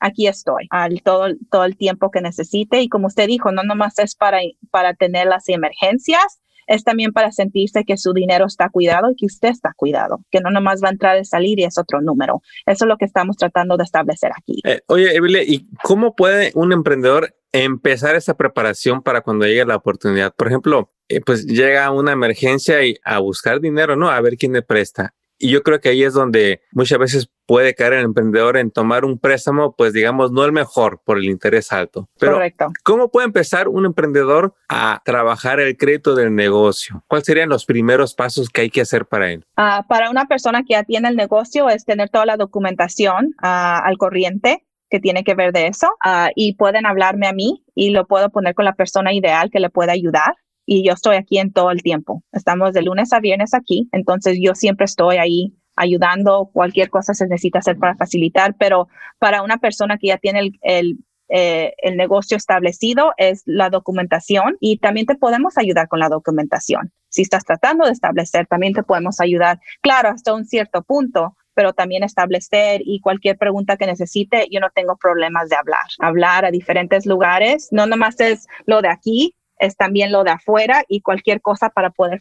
aquí 0.00 0.26
estoy 0.26 0.68
uh, 0.72 0.92
todo, 1.04 1.64
el 1.64 1.76
tiempo 1.76 2.10
que 2.10 2.20
necesite. 2.20 2.80
Y 2.80 2.88
como 2.88 3.06
usted 3.06 3.28
dijo, 3.28 3.52
no 3.52 3.62
nomás 3.62 4.00
es 4.00 4.16
para 4.16 4.94
tener 4.94 5.28
las 5.28 5.48
emergencias, 5.48 6.40
es 6.68 6.84
también 6.84 7.12
para 7.12 7.32
sentirse 7.32 7.84
que 7.84 7.96
su 7.96 8.12
dinero 8.12 8.46
está 8.46 8.68
cuidado 8.68 9.10
y 9.10 9.16
que 9.16 9.26
usted 9.26 9.48
está 9.48 9.72
cuidado, 9.76 10.20
que 10.30 10.40
no 10.40 10.50
nomás 10.50 10.82
va 10.82 10.88
a 10.88 10.92
entrar 10.92 11.18
y 11.18 11.24
salir 11.24 11.58
y 11.58 11.64
es 11.64 11.78
otro 11.78 12.00
número. 12.00 12.42
Eso 12.66 12.84
es 12.84 12.88
lo 12.88 12.96
que 12.96 13.06
estamos 13.06 13.36
tratando 13.36 13.76
de 13.76 13.84
establecer 13.84 14.30
aquí. 14.36 14.60
Eh, 14.64 14.80
oye, 14.86 15.16
Evelia, 15.16 15.42
¿y 15.42 15.66
cómo 15.82 16.14
puede 16.14 16.52
un 16.54 16.72
emprendedor 16.72 17.34
empezar 17.52 18.14
esa 18.14 18.36
preparación 18.36 19.02
para 19.02 19.22
cuando 19.22 19.46
llegue 19.46 19.64
la 19.64 19.76
oportunidad? 19.76 20.34
Por 20.34 20.48
ejemplo, 20.48 20.92
eh, 21.08 21.20
pues 21.22 21.46
llega 21.46 21.90
una 21.90 22.12
emergencia 22.12 22.84
y 22.84 22.96
a 23.02 23.18
buscar 23.18 23.60
dinero, 23.60 23.96
¿no? 23.96 24.10
A 24.10 24.20
ver 24.20 24.36
quién 24.36 24.52
le 24.52 24.62
presta. 24.62 25.14
Y 25.38 25.50
yo 25.50 25.62
creo 25.62 25.80
que 25.80 25.90
ahí 25.90 26.02
es 26.02 26.14
donde 26.14 26.62
muchas 26.72 26.98
veces 26.98 27.30
puede 27.46 27.74
caer 27.74 27.94
el 27.94 28.04
emprendedor 28.04 28.56
en 28.56 28.70
tomar 28.70 29.04
un 29.04 29.18
préstamo, 29.18 29.74
pues 29.76 29.92
digamos, 29.92 30.32
no 30.32 30.44
el 30.44 30.52
mejor 30.52 31.00
por 31.04 31.16
el 31.16 31.24
interés 31.24 31.72
alto. 31.72 32.08
Pero, 32.18 32.32
Correcto. 32.32 32.66
¿cómo 32.82 33.10
puede 33.10 33.26
empezar 33.26 33.68
un 33.68 33.86
emprendedor 33.86 34.54
a 34.68 35.00
trabajar 35.04 35.60
el 35.60 35.76
crédito 35.76 36.14
del 36.14 36.34
negocio? 36.34 37.04
¿Cuáles 37.06 37.24
serían 37.24 37.48
los 37.48 37.64
primeros 37.64 38.14
pasos 38.14 38.50
que 38.50 38.62
hay 38.62 38.70
que 38.70 38.80
hacer 38.80 39.06
para 39.06 39.30
él? 39.30 39.46
Uh, 39.56 39.86
para 39.88 40.10
una 40.10 40.26
persona 40.26 40.62
que 40.62 40.74
ya 40.74 40.82
tiene 40.82 41.08
el 41.08 41.16
negocio 41.16 41.68
es 41.68 41.84
tener 41.84 42.10
toda 42.10 42.26
la 42.26 42.36
documentación 42.36 43.28
uh, 43.42 43.80
al 43.84 43.96
corriente 43.96 44.64
que 44.90 45.00
tiene 45.00 45.22
que 45.22 45.34
ver 45.34 45.52
de 45.52 45.68
eso 45.68 45.88
uh, 46.04 46.28
y 46.34 46.54
pueden 46.56 46.86
hablarme 46.86 47.26
a 47.26 47.32
mí 47.32 47.64
y 47.74 47.90
lo 47.90 48.06
puedo 48.06 48.30
poner 48.30 48.54
con 48.54 48.64
la 48.64 48.74
persona 48.74 49.12
ideal 49.12 49.50
que 49.50 49.60
le 49.60 49.70
pueda 49.70 49.92
ayudar 49.92 50.34
y 50.70 50.84
yo 50.84 50.92
estoy 50.92 51.16
aquí 51.16 51.38
en 51.38 51.50
todo 51.50 51.70
el 51.70 51.82
tiempo. 51.82 52.22
Estamos 52.30 52.74
de 52.74 52.82
lunes 52.82 53.14
a 53.14 53.20
viernes 53.20 53.54
aquí, 53.54 53.88
entonces 53.90 54.36
yo 54.38 54.54
siempre 54.54 54.84
estoy 54.84 55.16
ahí 55.16 55.54
ayudando, 55.76 56.50
cualquier 56.52 56.90
cosa 56.90 57.14
se 57.14 57.26
necesita 57.26 57.60
hacer 57.60 57.78
para 57.78 57.96
facilitar, 57.96 58.54
pero 58.58 58.86
para 59.18 59.42
una 59.42 59.56
persona 59.56 59.96
que 59.96 60.08
ya 60.08 60.18
tiene 60.18 60.40
el, 60.40 60.58
el, 60.60 60.98
eh, 61.30 61.72
el 61.78 61.96
negocio 61.96 62.36
establecido 62.36 63.14
es 63.16 63.44
la 63.46 63.70
documentación 63.70 64.58
y 64.60 64.76
también 64.76 65.06
te 65.06 65.14
podemos 65.14 65.56
ayudar 65.56 65.88
con 65.88 66.00
la 66.00 66.10
documentación. 66.10 66.92
Si 67.08 67.22
estás 67.22 67.46
tratando 67.46 67.86
de 67.86 67.92
establecer, 67.92 68.46
también 68.46 68.74
te 68.74 68.82
podemos 68.82 69.20
ayudar, 69.20 69.60
claro, 69.80 70.10
hasta 70.10 70.34
un 70.34 70.44
cierto 70.44 70.82
punto, 70.82 71.34
pero 71.54 71.72
también 71.72 72.04
establecer 72.04 72.82
y 72.84 73.00
cualquier 73.00 73.38
pregunta 73.38 73.78
que 73.78 73.86
necesite, 73.86 74.48
yo 74.50 74.60
no 74.60 74.68
tengo 74.74 74.96
problemas 74.96 75.48
de 75.48 75.56
hablar. 75.56 75.86
Hablar 75.98 76.44
a 76.44 76.50
diferentes 76.50 77.06
lugares, 77.06 77.68
no 77.72 77.86
nomás 77.86 78.20
es 78.20 78.46
lo 78.66 78.82
de 78.82 78.88
aquí, 78.88 79.34
es 79.58 79.76
también 79.76 80.12
lo 80.12 80.24
de 80.24 80.30
afuera 80.30 80.84
y 80.88 81.00
cualquier 81.00 81.40
cosa 81.40 81.70
para 81.70 81.90
poder 81.90 82.20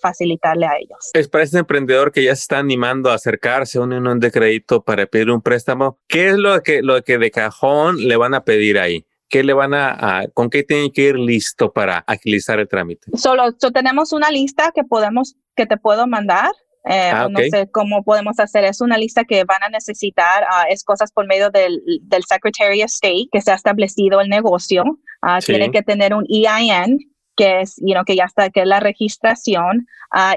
facilitarle 0.00 0.66
a 0.66 0.76
ellos. 0.78 1.10
Es 1.14 1.28
para 1.28 1.44
ese 1.44 1.58
emprendedor 1.58 2.12
que 2.12 2.24
ya 2.24 2.34
se 2.34 2.42
está 2.42 2.58
animando 2.58 3.10
a 3.10 3.14
acercarse 3.14 3.78
a 3.78 3.82
un 3.82 3.92
unión 3.92 4.20
de 4.20 4.30
crédito 4.30 4.82
para 4.82 5.06
pedir 5.06 5.30
un 5.30 5.42
préstamo. 5.42 5.98
¿Qué 6.06 6.28
es 6.28 6.36
lo 6.36 6.62
que, 6.62 6.82
lo 6.82 7.02
que 7.02 7.18
de 7.18 7.30
cajón 7.30 7.96
le 8.08 8.16
van 8.16 8.34
a 8.34 8.44
pedir 8.44 8.78
ahí? 8.78 9.06
¿Qué 9.28 9.44
le 9.44 9.52
van 9.52 9.74
a, 9.74 10.24
con 10.32 10.48
qué 10.48 10.62
tiene 10.62 10.90
que 10.90 11.02
ir 11.02 11.18
listo 11.18 11.72
para 11.72 11.98
agilizar 11.98 12.60
el 12.60 12.68
trámite? 12.68 13.10
Solo 13.14 13.52
tenemos 13.74 14.12
una 14.12 14.30
lista 14.30 14.72
que 14.74 14.84
podemos, 14.84 15.36
que 15.54 15.66
te 15.66 15.76
puedo 15.76 16.06
mandar 16.06 16.50
eh, 16.88 17.10
ah, 17.12 17.28
no 17.30 17.38
sé 17.50 17.70
cómo 17.70 18.02
podemos 18.02 18.40
hacer. 18.40 18.64
Es 18.64 18.80
una 18.80 18.96
lista 18.96 19.24
que 19.24 19.44
van 19.44 19.62
a 19.62 19.68
necesitar, 19.68 20.44
uh, 20.44 20.66
es 20.70 20.82
cosas 20.84 21.12
por 21.12 21.26
medio 21.26 21.50
del, 21.50 21.82
del, 22.00 22.24
Secretary 22.24 22.82
of 22.82 22.90
State 22.90 23.28
que 23.30 23.42
se 23.42 23.50
ha 23.50 23.54
establecido 23.54 24.22
el 24.22 24.30
negocio. 24.30 24.84
Uh, 25.22 25.38
Tiene 25.44 25.70
que 25.70 25.82
tener 25.82 26.14
un 26.14 26.24
EIN, 26.30 26.98
que 27.36 27.60
es, 27.60 27.76
you 27.76 27.92
know, 27.92 28.04
que 28.06 28.16
ya 28.16 28.24
está, 28.24 28.48
que 28.48 28.62
es 28.62 28.66
la 28.66 28.80
registración. 28.80 29.86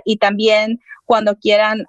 y 0.03 0.17
también 0.17 0.81
cuando 1.05 1.35
quieran, 1.37 1.85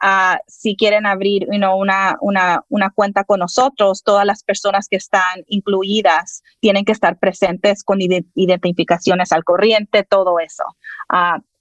si 0.46 0.74
quieren 0.76 1.06
abrir 1.06 1.46
you 1.50 1.58
know, 1.58 1.76
una, 1.76 2.16
una, 2.20 2.64
una 2.68 2.90
cuenta 2.90 3.24
con 3.24 3.40
nosotros, 3.40 4.02
todas 4.04 4.24
las 4.24 4.42
personas 4.42 4.88
que 4.88 4.96
están 4.96 5.44
incluidas 5.48 6.42
tienen 6.60 6.84
que 6.84 6.92
estar 6.92 7.18
presentes 7.18 7.84
con 7.84 7.98
identificaciones 8.00 9.32
al 9.32 9.44
corriente, 9.44 10.04
todo 10.04 10.38
eso. 10.40 10.64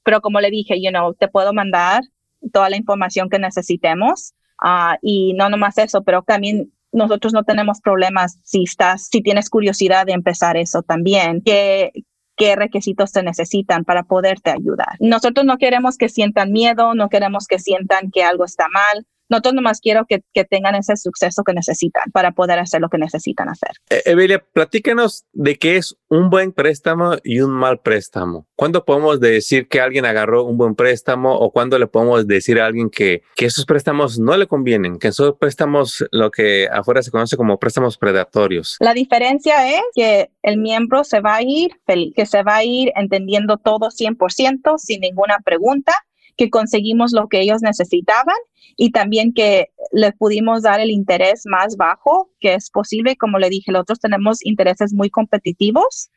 pero 0.04 0.22
como 0.22 0.40
le 0.40 0.50
dije, 0.50 0.82
you 0.82 0.90
know, 0.90 1.14
te 1.14 1.28
puedo 1.28 1.54
mandar 1.54 2.04
toda 2.52 2.70
la 2.70 2.78
información 2.78 3.30
que 3.30 3.40
necesitemos. 3.40 4.34
Uh, 4.62 4.96
y 5.02 5.34
no 5.34 5.50
nomás 5.50 5.78
eso, 5.78 6.04
pero 6.04 6.22
también 6.22 6.72
nosotros 6.92 7.34
no 7.34 7.44
tenemos 7.44 7.82
problemas 7.82 8.40
si 8.44 8.64
estás, 8.64 9.08
si 9.08 9.22
tienes 9.22 9.50
curiosidad 9.50 10.06
de 10.06 10.14
empezar 10.14 10.58
eso 10.58 10.84
también. 10.84 11.42
¿Qué, 11.42 11.92
qué 12.36 12.56
requisitos 12.56 13.12
se 13.12 13.24
necesitan 13.24 13.86
para 13.86 14.04
poderte 14.04 14.52
ayudar? 14.52 14.98
Nosotros 15.00 15.46
no 15.46 15.58
queremos 15.58 15.98
que 15.98 16.10
sientan 16.10 16.52
miedo, 16.52 16.94
no 16.94 17.10
queremos 17.10 17.48
que 17.48 17.60
sientan 17.60 18.12
que 18.12 18.24
algo 18.24 18.46
está 18.46 18.68
mal. 18.70 19.06
Nosotros 19.32 19.54
nomás 19.54 19.80
quiero 19.80 20.06
que, 20.06 20.24
que, 20.34 20.44
tengan 20.44 20.76
ese 20.76 20.98
suceso 20.98 21.44
que 21.46 21.54
necesitan 21.54 22.12
para 22.12 22.32
poder 22.32 22.60
hacer 22.60 22.82
lo 22.82 22.90
que 22.90 22.98
necesitan 22.98 23.48
hacer. 23.48 23.72
Eh, 23.90 24.02
Evelia, 24.06 24.44
platícanos 24.52 25.24
de 25.32 25.56
qué 25.58 25.78
es 25.78 25.96
un 26.10 26.30
buen 26.30 26.52
préstamo 26.52 27.16
y 27.24 27.40
un 27.40 27.52
mal 27.52 27.80
préstamo. 27.80 28.46
¿Cuándo 28.58 28.84
podemos 28.84 29.22
decir 29.22 29.70
que 29.70 29.80
alguien 29.80 30.04
agarró 30.04 30.44
un 30.44 30.58
buen 30.58 30.76
préstamo 30.76 31.34
o 31.34 31.50
cuándo 31.52 31.80
le 31.80 31.88
podemos 31.88 32.28
decir 32.28 32.60
a 32.60 32.66
alguien 32.66 32.90
que, 32.90 33.24
que 33.38 33.46
esos 33.46 33.66
préstamos 33.66 34.20
no 34.20 34.36
le 34.36 34.48
convienen, 34.48 35.00
que 35.00 35.08
esos 35.08 35.38
préstamos, 35.38 36.06
lo 36.12 36.30
que 36.30 36.68
afuera 36.70 37.02
se 37.02 37.12
conoce 37.12 37.38
como 37.38 37.58
préstamos 37.58 37.98
predatorios? 37.98 38.76
La 38.82 38.94
diferencia 38.94 39.70
es 39.70 39.82
que 39.96 40.30
el 40.44 40.58
miembro 40.58 41.06
se 41.06 41.22
va 41.22 41.36
a 41.36 41.42
ir 41.42 41.72
feliz, 41.86 42.14
que 42.14 42.26
se 42.26 42.44
va 42.44 42.58
a 42.58 42.64
ir 42.66 42.92
entendiendo 42.98 43.56
todo 43.56 43.88
100% 43.88 44.78
sin 44.78 45.00
ninguna 45.00 45.38
pregunta 45.46 45.94
que 46.38 46.50
conseguimos 46.50 47.12
lo 47.12 47.28
que 47.28 47.42
ellos 47.42 47.62
necesitaban 47.62 48.36
y 48.78 48.92
también 48.92 49.34
que 49.34 49.70
les 49.92 50.14
pudimos 50.14 50.64
dar 50.64 50.80
el 50.80 50.92
interés 50.92 51.44
más 51.46 51.76
bajo 51.78 52.30
que 52.40 52.54
es 52.54 52.70
posible. 52.70 53.16
Como 53.18 53.38
le 53.40 53.50
dije, 53.50 53.72
nosotros 53.72 54.00
tenemos 54.00 54.44
intereses 54.46 54.94
muy 54.94 55.10
competitivos 55.10 56.10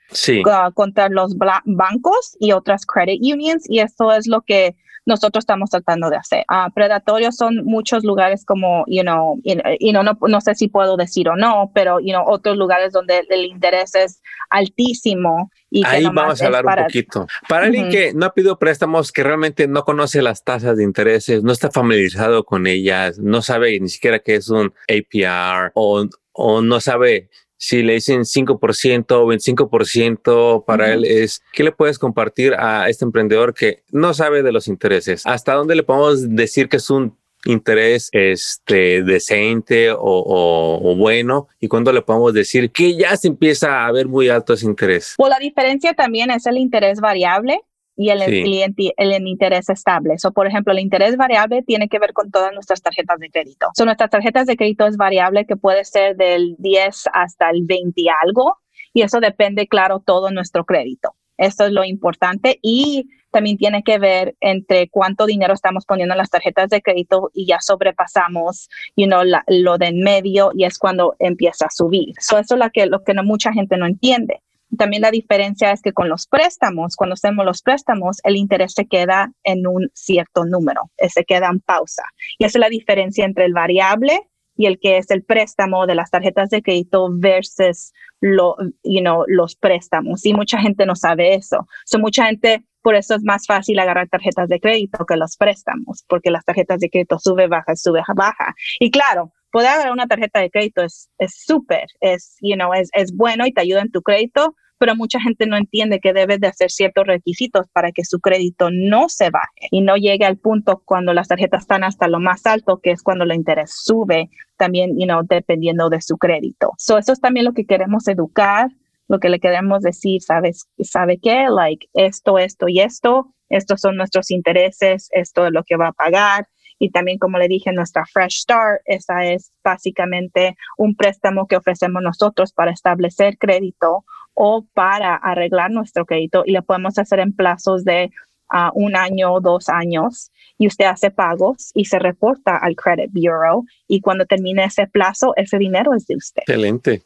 contra 0.74 1.08
los 1.08 1.36
bancos 1.64 2.36
y 2.40 2.52
otras 2.52 2.86
credit 2.86 3.20
unions 3.22 3.64
y 3.68 3.80
esto 3.80 4.12
es 4.12 4.26
lo 4.26 4.42
que 4.42 4.76
nosotros 5.06 5.42
estamos 5.42 5.70
tratando 5.70 6.08
de 6.08 6.16
hacer. 6.16 6.44
Uh, 6.50 6.72
predatorios 6.72 7.36
son 7.36 7.64
muchos 7.64 8.04
lugares 8.04 8.44
como, 8.44 8.84
you 8.86 9.02
know, 9.02 9.38
y, 9.42 9.92
no, 9.92 10.02
no, 10.02 10.40
sé 10.40 10.54
si 10.54 10.68
puedo 10.68 10.96
decir 10.96 11.28
o 11.28 11.36
no, 11.36 11.70
pero, 11.74 12.00
you 12.00 12.12
know, 12.12 12.24
otros 12.26 12.56
lugares 12.56 12.92
donde 12.92 13.26
el 13.28 13.44
interés 13.44 13.94
es 13.94 14.22
altísimo. 14.50 15.50
Y 15.74 15.84
Ahí 15.84 16.04
vamos 16.04 16.40
a 16.40 16.46
hablar 16.46 16.64
un 16.64 16.84
poquito. 16.84 17.26
Para 17.48 17.66
alguien 17.66 17.90
que 17.90 18.14
no 18.14 18.26
ha 18.26 18.32
pedido 18.32 18.60
préstamos, 18.60 19.10
que 19.10 19.24
realmente 19.24 19.66
no 19.66 19.82
conoce 19.84 20.22
las 20.22 20.44
tasas 20.44 20.76
de 20.76 20.84
intereses, 20.84 21.42
no 21.42 21.50
está 21.50 21.68
familiarizado 21.68 22.44
con 22.44 22.68
ellas, 22.68 23.18
no 23.18 23.42
sabe 23.42 23.80
ni 23.80 23.88
siquiera 23.88 24.20
qué 24.20 24.36
es 24.36 24.48
un 24.50 24.72
APR 24.88 25.72
o, 25.74 26.06
o 26.30 26.62
no 26.62 26.80
sabe 26.80 27.28
si 27.56 27.82
le 27.82 27.94
dicen 27.94 28.20
5% 28.20 29.06
o 29.10 29.26
25% 29.26 30.64
para 30.64 30.92
él 30.92 31.04
es, 31.04 31.42
¿qué 31.52 31.64
le 31.64 31.72
puedes 31.72 31.98
compartir 31.98 32.54
a 32.54 32.88
este 32.88 33.04
emprendedor 33.04 33.52
que 33.52 33.82
no 33.90 34.14
sabe 34.14 34.44
de 34.44 34.52
los 34.52 34.68
intereses? 34.68 35.22
¿Hasta 35.24 35.54
dónde 35.54 35.74
le 35.74 35.82
podemos 35.82 36.36
decir 36.36 36.68
que 36.68 36.76
es 36.76 36.90
un 36.90 37.18
interés 37.46 38.08
este, 38.12 39.02
decente 39.02 39.90
o, 39.90 39.98
o, 40.00 40.96
bueno 40.96 41.48
y 41.60 41.68
cuándo 41.68 41.92
le 41.92 42.02
podemos 42.02 42.32
decir 42.32 42.70
que 42.70 42.96
ya 42.96 43.16
se 43.16 43.28
empieza 43.28 43.86
a 43.86 43.92
ver 43.92 44.08
muy 44.08 44.28
alto 44.28 44.54
ese 44.54 44.66
interés? 44.66 45.14
Pues 45.16 45.30
la 45.30 45.38
diferencia 45.38 45.94
también 45.94 46.30
es 46.30 46.46
el 46.46 46.58
interés 46.58 47.00
variable 47.00 47.60
y 47.96 48.10
el, 48.10 48.24
cliente, 48.24 48.92
el, 48.96 49.26
interés 49.26 49.68
estable. 49.68 50.18
So, 50.18 50.32
por 50.32 50.46
ejemplo, 50.46 50.72
el 50.72 50.80
interés 50.80 51.16
variable 51.16 51.62
tiene 51.62 51.88
que 51.88 51.98
ver 51.98 52.12
con 52.12 52.30
todas 52.30 52.52
nuestras 52.52 52.82
tarjetas 52.82 53.18
de 53.20 53.30
crédito. 53.30 53.68
Son 53.76 53.86
nuestras 53.86 54.10
tarjetas 54.10 54.46
de 54.46 54.56
crédito 54.56 54.86
es 54.86 54.96
variable 54.96 55.46
que 55.46 55.56
puede 55.56 55.84
ser 55.84 56.16
del 56.16 56.56
10 56.58 57.04
hasta 57.12 57.50
el 57.50 57.62
20 57.64 58.00
y 58.00 58.06
algo. 58.08 58.58
Y 58.92 59.02
eso 59.02 59.20
depende, 59.20 59.68
claro, 59.68 60.00
todo 60.00 60.30
nuestro 60.30 60.64
crédito. 60.64 61.14
Esto 61.36 61.66
es 61.66 61.72
lo 61.72 61.84
importante 61.84 62.58
y 62.62 63.08
también 63.34 63.58
tiene 63.58 63.82
que 63.82 63.98
ver 63.98 64.36
entre 64.40 64.88
cuánto 64.88 65.26
dinero 65.26 65.52
estamos 65.52 65.84
poniendo 65.84 66.14
en 66.14 66.18
las 66.18 66.30
tarjetas 66.30 66.70
de 66.70 66.80
crédito 66.80 67.30
y 67.34 67.46
ya 67.46 67.58
sobrepasamos, 67.60 68.68
you 68.96 69.08
lo 69.48 69.78
de 69.78 69.86
en 69.86 70.00
medio 70.00 70.52
y 70.54 70.64
es 70.64 70.78
cuando 70.78 71.16
empieza 71.18 71.66
a 71.66 71.70
subir. 71.70 72.14
eso 72.16 72.38
es 72.38 72.50
lo 72.50 72.70
que, 72.70 72.86
lo 72.86 73.02
que 73.02 73.12
mucha 73.22 73.52
gente 73.52 73.76
no 73.76 73.86
entiende. 73.86 74.40
También 74.78 75.02
la 75.02 75.10
diferencia 75.10 75.72
es 75.72 75.82
que 75.82 75.92
con 75.92 76.08
los 76.08 76.26
préstamos, 76.26 76.94
cuando 76.96 77.14
hacemos 77.14 77.44
los 77.44 77.60
préstamos, 77.62 78.18
el 78.22 78.36
interés 78.36 78.72
se 78.72 78.86
queda 78.86 79.32
en 79.42 79.66
un 79.66 79.90
cierto 79.94 80.44
número, 80.44 80.82
eh, 80.96 81.08
se 81.08 81.24
queda 81.24 81.48
en 81.48 81.60
pausa. 81.60 82.04
Y 82.38 82.44
esa 82.44 82.58
es 82.58 82.60
la 82.60 82.68
diferencia 82.68 83.24
entre 83.24 83.46
el 83.46 83.52
variable 83.52 84.20
y 84.56 84.66
el 84.66 84.78
que 84.78 84.98
es 84.98 85.10
el 85.10 85.24
préstamo 85.24 85.86
de 85.86 85.96
las 85.96 86.10
tarjetas 86.10 86.50
de 86.50 86.62
crédito 86.62 87.08
versus 87.12 87.92
lo, 88.20 88.56
you 88.84 89.02
los 89.26 89.56
préstamos. 89.56 90.24
Y 90.24 90.34
mucha 90.34 90.58
gente 90.58 90.86
no 90.86 90.94
sabe 90.94 91.34
eso. 91.34 91.66
So, 91.84 91.98
mucha 91.98 92.26
gente 92.26 92.64
Por 92.84 92.96
eso 92.96 93.14
es 93.14 93.22
más 93.24 93.46
fácil 93.46 93.78
agarrar 93.78 94.08
tarjetas 94.10 94.46
de 94.50 94.60
crédito 94.60 95.06
que 95.06 95.16
los 95.16 95.38
préstamos, 95.38 96.04
porque 96.06 96.30
las 96.30 96.44
tarjetas 96.44 96.80
de 96.80 96.90
crédito 96.90 97.18
sube, 97.18 97.46
baja, 97.46 97.74
sube, 97.76 98.02
baja. 98.14 98.54
Y 98.78 98.90
claro, 98.90 99.32
poder 99.50 99.68
agarrar 99.68 99.92
una 99.92 100.06
tarjeta 100.06 100.40
de 100.40 100.50
crédito 100.50 100.82
es 100.82 101.08
súper, 101.26 101.86
es, 102.00 102.36
you 102.42 102.56
know, 102.56 102.74
es, 102.74 102.90
es 102.92 103.16
bueno 103.16 103.46
y 103.46 103.52
te 103.54 103.62
ayuda 103.62 103.80
en 103.80 103.90
tu 103.90 104.02
crédito, 104.02 104.54
pero 104.76 104.96
mucha 104.96 105.18
gente 105.18 105.46
no 105.46 105.56
entiende 105.56 105.98
que 105.98 106.12
debes 106.12 106.40
de 106.40 106.48
hacer 106.48 106.70
ciertos 106.70 107.06
requisitos 107.06 107.66
para 107.72 107.90
que 107.90 108.04
su 108.04 108.20
crédito 108.20 108.68
no 108.70 109.08
se 109.08 109.30
baje 109.30 109.68
y 109.70 109.80
no 109.80 109.96
llegue 109.96 110.26
al 110.26 110.36
punto 110.36 110.82
cuando 110.84 111.14
las 111.14 111.28
tarjetas 111.28 111.62
están 111.62 111.84
hasta 111.84 112.06
lo 112.06 112.20
más 112.20 112.44
alto, 112.44 112.80
que 112.82 112.90
es 112.90 113.02
cuando 113.02 113.24
el 113.24 113.32
interés 113.32 113.72
sube, 113.82 114.28
también, 114.58 114.98
you 114.98 115.06
dependiendo 115.26 115.88
de 115.88 116.02
su 116.02 116.18
crédito. 116.18 116.72
So, 116.76 116.98
eso 116.98 117.14
es 117.14 117.20
también 117.20 117.46
lo 117.46 117.54
que 117.54 117.64
queremos 117.64 118.06
educar, 118.08 118.68
lo 119.08 119.18
que 119.18 119.28
le 119.28 119.40
queremos 119.40 119.82
decir, 119.82 120.22
¿sabes? 120.22 120.66
¿Sabe 120.82 121.18
qué? 121.18 121.46
Like, 121.48 121.88
esto, 121.92 122.38
esto 122.38 122.68
y 122.68 122.80
esto, 122.80 123.34
estos 123.48 123.80
son 123.80 123.96
nuestros 123.96 124.30
intereses, 124.30 125.08
esto 125.12 125.46
es 125.46 125.52
lo 125.52 125.64
que 125.64 125.76
va 125.76 125.88
a 125.88 125.92
pagar. 125.92 126.46
Y 126.78 126.90
también, 126.90 127.18
como 127.18 127.38
le 127.38 127.48
dije, 127.48 127.72
nuestra 127.72 128.04
Fresh 128.04 128.40
Start, 128.42 128.80
esa 128.84 129.24
es 129.24 129.52
básicamente 129.62 130.56
un 130.76 130.96
préstamo 130.96 131.46
que 131.46 131.56
ofrecemos 131.56 132.02
nosotros 132.02 132.52
para 132.52 132.72
establecer 132.72 133.38
crédito 133.38 134.04
o 134.34 134.66
para 134.74 135.14
arreglar 135.14 135.70
nuestro 135.70 136.04
crédito 136.04 136.42
y 136.44 136.52
lo 136.52 136.62
podemos 136.62 136.98
hacer 136.98 137.20
en 137.20 137.32
plazos 137.32 137.84
de 137.84 138.10
uh, 138.52 138.70
un 138.74 138.96
año 138.96 139.32
o 139.32 139.40
dos 139.40 139.68
años 139.68 140.32
y 140.58 140.66
usted 140.66 140.86
hace 140.86 141.10
pagos 141.10 141.70
y 141.74 141.84
se 141.84 142.00
reporta 142.00 142.56
al 142.56 142.74
Credit 142.74 143.10
Bureau 143.12 143.64
y 143.86 144.00
cuando 144.00 144.26
termine 144.26 144.64
ese 144.64 144.88
plazo, 144.88 145.32
ese 145.36 145.58
dinero 145.58 145.94
es 145.94 146.06
de 146.06 146.16
usted. 146.16 146.42
Excelente. 146.46 147.04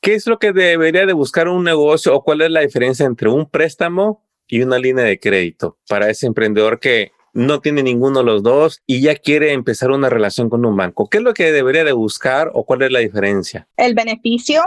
¿Qué 0.00 0.14
es 0.14 0.26
lo 0.26 0.38
que 0.38 0.52
debería 0.52 1.06
de 1.06 1.12
buscar 1.12 1.48
un 1.48 1.64
negocio 1.64 2.14
o 2.14 2.22
cuál 2.22 2.42
es 2.42 2.50
la 2.50 2.60
diferencia 2.60 3.06
entre 3.06 3.28
un 3.28 3.48
préstamo 3.48 4.24
y 4.48 4.62
una 4.62 4.78
línea 4.78 5.04
de 5.04 5.20
crédito 5.20 5.78
para 5.88 6.10
ese 6.10 6.26
emprendedor 6.26 6.80
que 6.80 7.12
no 7.32 7.60
tiene 7.60 7.82
ninguno 7.82 8.20
de 8.20 8.24
los 8.24 8.42
dos 8.42 8.82
y 8.86 9.00
ya 9.00 9.14
quiere 9.14 9.52
empezar 9.52 9.90
una 9.90 10.08
relación 10.08 10.50
con 10.50 10.64
un 10.64 10.76
banco? 10.76 11.08
¿Qué 11.08 11.18
es 11.18 11.24
lo 11.24 11.34
que 11.34 11.52
debería 11.52 11.84
de 11.84 11.92
buscar 11.92 12.50
o 12.54 12.64
cuál 12.64 12.82
es 12.82 12.90
la 12.90 12.98
diferencia? 12.98 13.68
El 13.76 13.94
beneficio 13.94 14.62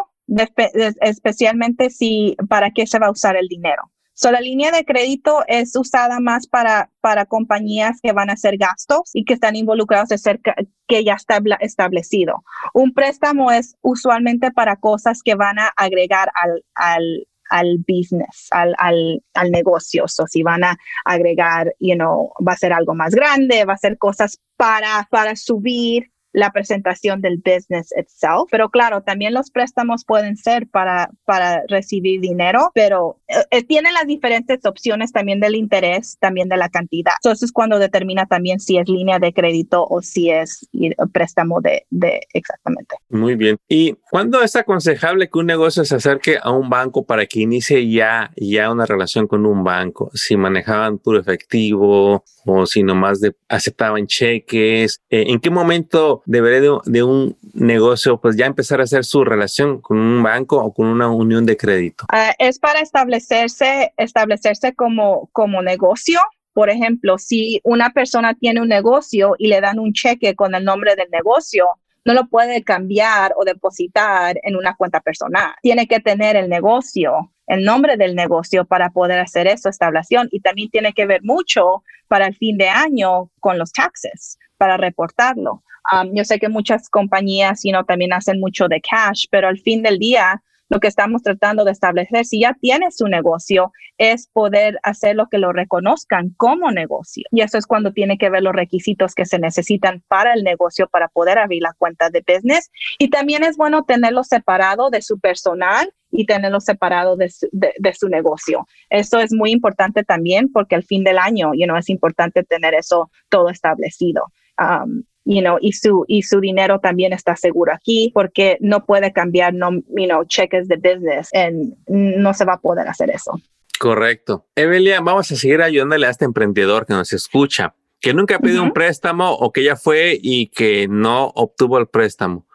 especialmente 1.02 1.90
si 1.90 2.36
para 2.48 2.72
qué 2.72 2.88
se 2.88 3.00
va 3.00 3.08
a 3.08 3.12
usar 3.12 3.36
el 3.36 3.48
dinero. 3.48 3.84
So, 4.14 4.32
la 4.32 4.42
línea 4.42 4.72
de 4.72 4.86
crédito 4.86 5.44
es 5.48 5.76
usada 5.76 6.20
más 6.20 6.48
para, 6.48 6.92
para 7.02 7.26
compañías 7.26 8.00
que 8.02 8.12
van 8.12 8.30
a 8.30 8.34
hacer 8.34 8.58
gastos 8.58 9.10
y 9.14 9.26
que 9.26 9.34
están 9.34 9.56
involucrados 9.56 10.10
de 10.10 10.18
cerca, 10.20 10.56
que 10.88 11.04
ya 11.04 11.16
está 11.16 11.42
establecido. 11.60 12.44
Un 12.74 12.94
préstamo 12.94 13.52
es 13.52 13.76
usualmente 13.82 14.52
para 14.52 14.76
cosas 14.76 15.22
que 15.24 15.36
van 15.36 15.58
a 15.58 15.68
agregar 15.76 16.32
al, 16.36 16.64
al, 16.76 17.28
al 17.50 17.78
business, 17.88 18.48
al, 18.52 18.76
al, 18.78 19.24
al 19.34 19.52
negocio. 19.52 20.06
O 20.06 20.28
si 20.28 20.44
van 20.44 20.64
a 20.64 20.78
agregar, 21.06 21.74
you 21.80 21.96
know, 21.96 22.32
va 22.48 22.54
a 22.54 22.58
ser 22.58 22.72
algo 22.72 22.94
más 22.94 23.16
grande, 23.16 23.66
va 23.66 23.74
a 23.74 23.78
ser 23.78 23.98
cosas 23.98 24.40
para, 24.58 25.08
para 25.10 25.36
subir 25.36 26.13
la 26.34 26.52
presentación 26.52 27.22
del 27.22 27.38
business 27.38 27.94
itself. 27.98 28.50
Pero 28.52 28.70
claro, 28.70 29.02
también 29.02 29.34
los 29.34 29.52
préstamos 29.52 30.04
pueden 30.04 30.36
ser 30.36 30.68
para, 30.68 31.12
para 31.26 31.64
recibir 31.68 32.20
dinero, 32.20 32.72
pero 32.74 33.20
eh, 33.28 33.36
eh, 33.52 33.64
tienen 33.64 33.94
las 33.94 34.08
diferentes 34.08 34.66
opciones 34.66 35.12
también 35.12 35.40
del 35.40 35.56
interés, 35.56 36.18
también 36.20 36.50
de 36.50 36.58
la 36.58 36.70
cantidad. 36.70 37.14
Entonces 37.24 37.44
es 37.44 37.52
cuando 37.52 37.80
determina 37.80 38.26
también 38.26 38.60
si 38.60 38.78
es 38.78 38.90
línea 38.90 39.20
de 39.20 39.34
crédito 39.34 39.86
o 39.88 40.02
si 40.02 40.30
es 40.30 40.68
préstamo 41.12 41.62
de, 41.62 41.86
de 41.90 42.22
exactamente. 42.34 42.96
Muy 43.10 43.36
bien. 43.36 43.58
¿Y 43.68 43.96
cuándo 44.10 44.42
es 44.42 44.56
aconsejable 44.56 45.30
que 45.30 45.40
un 45.40 45.46
negocio 45.46 45.86
se 45.86 45.96
acerque 45.96 46.38
a 46.42 46.52
un 46.52 46.70
banco 46.70 47.06
para 47.06 47.26
que 47.26 47.42
inicie 47.42 47.90
ya, 47.90 48.32
ya 48.36 48.72
una 48.72 48.86
relación 48.86 49.28
con 49.28 49.46
un 49.46 49.64
banco? 49.64 50.10
Si 50.14 50.36
manejaban 50.36 50.98
puro 50.98 51.20
efectivo 51.20 52.24
o 52.46 52.66
si 52.66 52.84
nomás 52.84 53.20
de, 53.20 53.36
aceptaban 53.48 54.08
cheques, 54.08 55.02
eh, 55.10 55.26
¿en 55.28 55.40
qué 55.40 55.50
momento 55.50 56.23
debería 56.26 56.62
de, 56.86 57.04
un 57.04 57.38
negocio 57.54 58.20
pues 58.20 58.36
ya 58.36 58.46
empezar 58.46 58.80
a 58.80 58.84
hacer 58.84 59.06
su 59.06 59.24
relación 59.24 59.82
con 59.82 59.98
un 59.98 60.24
banco 60.24 60.58
o 60.58 60.74
con 60.74 60.88
una 60.88 61.10
unión 61.10 61.46
de 61.46 61.58
crédito? 61.58 62.06
Ah, 62.10 62.34
es 62.40 62.60
para 62.60 62.80
establecerse, 62.80 63.94
establecerse 63.98 64.74
como, 64.74 65.30
como 65.32 65.62
negocio. 65.62 66.20
Por 66.54 66.70
ejemplo, 66.70 67.18
si 67.18 67.60
una 67.64 67.90
persona 67.90 68.36
tiene 68.36 68.62
un 68.62 68.68
negocio 68.68 69.36
y 69.38 69.48
le 69.48 69.60
dan 69.60 69.80
un 69.80 69.94
cheque 69.94 70.36
con 70.36 70.54
el 70.54 70.64
nombre 70.64 70.96
del 70.96 71.10
negocio, 71.12 71.66
no 72.06 72.14
lo 72.14 72.28
puede 72.28 72.64
cambiar 72.64 73.34
o 73.38 73.46
depositar 73.46 74.40
en 74.44 74.56
una 74.56 74.76
cuenta 74.76 75.00
personal. 75.00 75.54
Tiene 75.62 75.88
que 75.88 76.00
tener 76.00 76.36
el 76.36 76.50
negocio, 76.50 77.32
el 77.48 77.64
nombre 77.64 77.98
del 77.98 78.16
negocio 78.16 78.66
para 78.66 78.90
poder 78.90 79.20
hacer 79.20 79.48
eso, 79.48 79.70
establación. 79.70 80.28
Y 80.32 80.42
también 80.42 80.70
tiene 80.70 80.94
que 80.94 81.06
ver 81.06 81.22
mucho 81.24 81.84
para 82.08 82.28
el 82.28 82.36
fin 82.36 82.58
de 82.58 82.70
año 82.70 83.30
con 83.40 83.58
los 83.58 83.72
taxes, 83.72 84.38
para 84.58 84.78
reportarlo. 84.78 85.64
Um, 85.92 86.14
yo 86.14 86.24
sé 86.24 86.40
que 86.40 86.48
muchas 86.48 86.90
compañías 86.90 87.62
you 87.64 87.72
también 87.86 88.14
hacen 88.14 88.40
mucho 88.40 88.68
de 88.68 88.82
cash, 88.82 89.26
pero 89.30 89.48
al 89.50 89.60
fin 89.60 89.82
del 89.82 90.00
día, 90.00 90.42
lo 90.70 90.80
que 90.80 90.88
estamos 90.88 91.22
tratando 91.22 91.66
de 91.66 91.72
establecer, 91.72 92.26
si 92.26 92.40
ya 92.40 92.56
tienes 92.60 92.98
su 92.98 93.08
negocio, 93.08 93.74
es 93.98 94.28
poder 94.28 94.80
hacer 94.84 95.16
lo 95.16 95.28
que 95.28 95.38
lo 95.38 95.52
reconozcan 95.52 96.30
como 96.38 96.72
negocio. 96.72 97.26
Y 97.32 97.42
eso 97.42 97.58
es 97.58 97.68
cuando 97.68 97.92
tiene 97.92 98.18
que 98.18 98.30
ver 98.30 98.44
los 98.44 98.54
requisitos 98.54 99.14
que 99.14 99.26
se 99.26 99.40
necesitan 99.40 100.04
para 100.08 100.34
el 100.34 100.44
negocio 100.44 100.88
para 100.88 101.10
poder 101.10 101.38
abrir 101.38 101.62
la 101.62 101.74
cuenta 101.78 102.10
de 102.10 102.24
business. 102.26 102.72
Y 102.98 103.10
también 103.10 103.44
es 103.44 103.58
bueno 103.58 103.84
tenerlo 103.84 104.24
separado 104.24 104.90
de 104.90 105.02
su 105.02 105.20
personal 105.20 105.94
y 106.14 106.26
tenerlo 106.26 106.62
separado 106.62 107.18
de 107.18 107.30
su, 107.30 107.48
de, 107.52 107.94
su 107.94 108.08
negocio. 108.08 108.68
Eso 108.90 109.20
es 109.20 109.34
muy 109.34 109.52
importante 109.52 110.04
también 110.04 110.52
porque 110.52 110.76
al 110.76 110.84
fin 110.84 111.04
del 111.04 111.18
año, 111.18 111.52
you 111.54 111.66
know, 111.66 111.76
es 111.76 111.90
importante 111.90 112.44
tener 112.44 112.74
eso 112.76 113.10
todo 113.30 113.50
establecido. 113.50 114.26
Um, 114.60 115.04
you 115.26 115.42
know, 115.42 115.58
y 115.60 115.74
su, 115.74 116.06
y 116.08 116.22
su 116.22 116.40
dinero 116.40 116.80
también 116.80 117.14
está 117.14 117.36
seguro 117.36 117.74
aquí 117.74 118.12
porque 118.14 118.58
no 118.62 118.86
puede 118.86 119.12
cambiar, 119.12 119.54
no, 119.54 119.72
you 119.72 120.06
know, 120.06 120.24
cheques 120.26 120.68
de 120.68 120.76
business, 120.76 121.30
en, 121.32 121.76
no 121.88 122.34
se 122.34 122.46
va 122.46 122.54
a 122.54 122.62
poder 122.62 122.88
hacer 122.88 123.10
eso. 123.10 123.40
Correcto. 123.80 124.46
Evelia, 124.56 125.02
vamos 125.02 125.32
a 125.32 125.36
seguir 125.36 125.62
ayudándole 125.62 126.06
a 126.08 126.12
este 126.12 126.26
emprendedor 126.26 126.86
que 126.86 126.94
nos 126.94 127.12
escucha, 127.12 127.76
que 128.00 128.14
nunca 128.14 128.36
ha 128.36 128.40
pedido 128.40 128.62
un 128.62 128.74
préstamo 128.74 129.32
o 129.32 129.52
que 129.52 129.64
ya 129.64 129.76
fue 129.76 130.20
y 130.22 130.48
que 130.48 130.88
no 130.88 131.32
obtuvo 131.36 131.80
el 131.80 131.88
préstamo. 131.88 132.46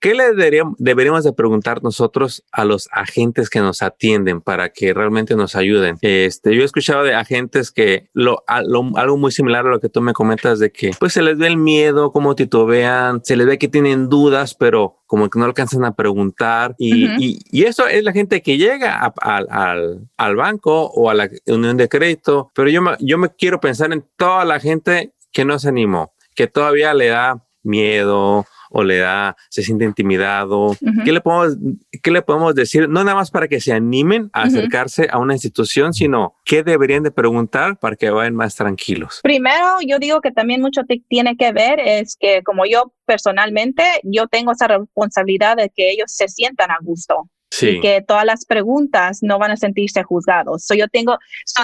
¿Qué 0.00 0.14
le 0.14 0.32
deberíamos, 0.32 1.24
de 1.24 1.32
preguntar 1.32 1.82
nosotros 1.82 2.44
a 2.52 2.64
los 2.64 2.88
agentes 2.92 3.48
que 3.48 3.60
nos 3.60 3.82
atienden 3.82 4.40
para 4.40 4.70
que 4.70 4.92
realmente 4.92 5.36
nos 5.36 5.56
ayuden? 5.56 5.96
Este, 6.02 6.54
yo 6.54 6.62
he 6.62 6.64
escuchado 6.64 7.04
de 7.04 7.14
agentes 7.14 7.70
que 7.70 8.10
lo, 8.12 8.42
algo 8.46 9.16
muy 9.16 9.32
similar 9.32 9.66
a 9.66 9.70
lo 9.70 9.80
que 9.80 9.88
tú 9.88 10.00
me 10.00 10.12
comentas 10.12 10.58
de 10.58 10.70
que 10.70 10.90
pues 10.98 11.12
se 11.12 11.22
les 11.22 11.38
ve 11.38 11.46
el 11.46 11.56
miedo, 11.56 12.12
cómo 12.12 12.34
titubean, 12.34 13.24
se 13.24 13.36
les 13.36 13.46
ve 13.46 13.58
que 13.58 13.68
tienen 13.68 14.08
dudas, 14.08 14.54
pero 14.54 15.02
como 15.06 15.30
que 15.30 15.38
no 15.38 15.44
alcanzan 15.44 15.84
a 15.84 15.94
preguntar 15.94 16.74
y, 16.78 17.38
y, 17.50 17.64
eso 17.64 17.86
es 17.86 18.02
la 18.02 18.12
gente 18.12 18.42
que 18.42 18.58
llega 18.58 19.12
al, 19.20 20.08
al, 20.16 20.36
banco 20.36 20.86
o 20.86 21.08
a 21.08 21.14
la 21.14 21.30
unión 21.46 21.76
de 21.76 21.88
crédito, 21.88 22.50
pero 22.54 22.68
yo 22.68 22.82
yo 22.98 23.18
me 23.18 23.30
quiero 23.30 23.60
pensar 23.60 23.92
en 23.92 24.04
toda 24.16 24.44
la 24.44 24.58
gente 24.60 25.14
que 25.32 25.44
no 25.44 25.58
se 25.58 25.68
animó, 25.68 26.14
que 26.34 26.48
todavía 26.48 26.94
le 26.94 27.08
da 27.08 27.46
miedo 27.62 28.44
o 28.74 28.82
le 28.82 28.98
da, 28.98 29.36
se 29.48 29.62
siente 29.62 29.84
intimidado. 29.84 30.76
¿Qué, 31.04 31.12
le 31.12 31.20
podemos, 31.20 31.56
¿Qué 32.02 32.10
le 32.10 32.22
podemos 32.22 32.54
decir? 32.56 32.88
No 32.88 33.04
nada 33.04 33.14
más 33.14 33.30
para 33.30 33.46
que 33.46 33.60
se 33.60 33.72
animen 33.72 34.30
a 34.32 34.42
acercarse 34.42 35.06
a 35.10 35.18
una 35.18 35.34
institución, 35.34 35.94
sino 35.94 36.34
qué 36.44 36.64
deberían 36.64 37.04
de 37.04 37.12
preguntar 37.12 37.78
para 37.78 37.94
que 37.94 38.10
vayan 38.10 38.34
más 38.34 38.56
tranquilos. 38.56 39.20
Primero, 39.22 39.76
yo 39.86 40.00
digo 40.00 40.20
que 40.20 40.32
también 40.32 40.60
mucho 40.60 40.82
tiene 41.08 41.36
que 41.36 41.52
ver 41.52 41.78
es 41.78 42.16
que 42.18 42.42
como 42.42 42.66
yo 42.66 42.92
personalmente, 43.06 43.84
yo 44.02 44.26
tengo 44.26 44.50
esa 44.50 44.66
responsabilidad 44.66 45.56
de 45.56 45.70
que 45.70 45.90
ellos 45.90 46.06
se 46.12 46.26
sientan 46.26 46.72
a 46.72 46.78
gusto. 46.82 47.30
Y 47.62 47.80
que 47.80 48.02
todas 48.02 48.24
las 48.24 48.44
preguntas 48.46 49.20
no 49.22 49.38
van 49.38 49.52
a 49.52 49.56
sentirse 49.56 50.02
juzgados. 50.02 50.64
So 50.64 50.74
yo 50.74 50.88
tengo, 50.88 51.18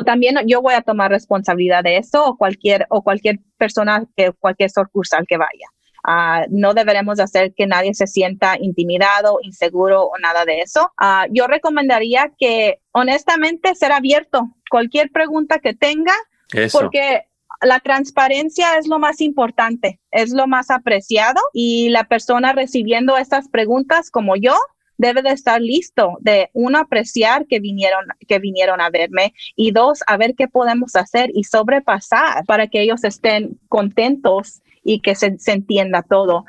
también 0.06 0.36
yo 0.46 0.62
voy 0.62 0.74
a 0.74 0.82
tomar 0.82 1.10
responsabilidad 1.10 1.82
de 1.82 1.96
eso 1.96 2.24
o 2.24 2.36
cualquier, 2.36 2.86
o 2.90 3.02
cualquier 3.02 3.40
persona 3.56 4.06
que, 4.16 4.30
cualquier 4.38 4.70
sucursal 4.70 5.26
que 5.26 5.36
vaya. 5.36 5.66
Ah, 6.04 6.46
no 6.50 6.74
deberemos 6.74 7.20
hacer 7.20 7.52
que 7.54 7.66
nadie 7.66 7.94
se 7.94 8.06
sienta 8.06 8.56
intimidado, 8.60 9.38
inseguro 9.42 10.04
o 10.04 10.18
nada 10.18 10.44
de 10.44 10.60
eso. 10.60 10.92
Ah, 10.96 11.26
yo 11.30 11.46
recomendaría 11.46 12.32
que 12.38 12.80
honestamente 12.92 13.74
ser 13.74 13.92
abierto. 13.92 14.54
Cualquier 14.70 15.10
pregunta 15.10 15.58
que 15.58 15.74
tenga, 15.74 16.14
porque 16.72 17.26
la 17.60 17.80
transparencia 17.80 18.78
es 18.78 18.86
lo 18.86 18.98
más 18.98 19.20
importante, 19.20 20.00
es 20.10 20.32
lo 20.32 20.46
más 20.46 20.70
apreciado 20.70 21.40
y 21.52 21.90
la 21.90 22.04
persona 22.04 22.52
recibiendo 22.52 23.16
estas 23.16 23.48
preguntas 23.48 24.10
como 24.10 24.36
yo 24.36 24.56
debe 25.00 25.22
de 25.22 25.30
estar 25.30 25.60
listo 25.60 26.18
de 26.20 26.50
uno 26.52 26.78
apreciar 26.78 27.46
que 27.46 27.58
vinieron 27.58 28.04
que 28.28 28.38
vinieron 28.38 28.82
a 28.82 28.90
verme 28.90 29.32
y 29.56 29.72
dos 29.72 30.00
a 30.06 30.18
ver 30.18 30.34
qué 30.34 30.46
podemos 30.46 30.94
hacer 30.94 31.30
y 31.34 31.44
sobrepasar 31.44 32.44
para 32.44 32.66
que 32.66 32.82
ellos 32.82 33.02
estén 33.04 33.58
contentos 33.68 34.60
y 34.84 35.00
que 35.00 35.14
se, 35.14 35.36
entienda 35.46 36.02
todo. 36.02 36.44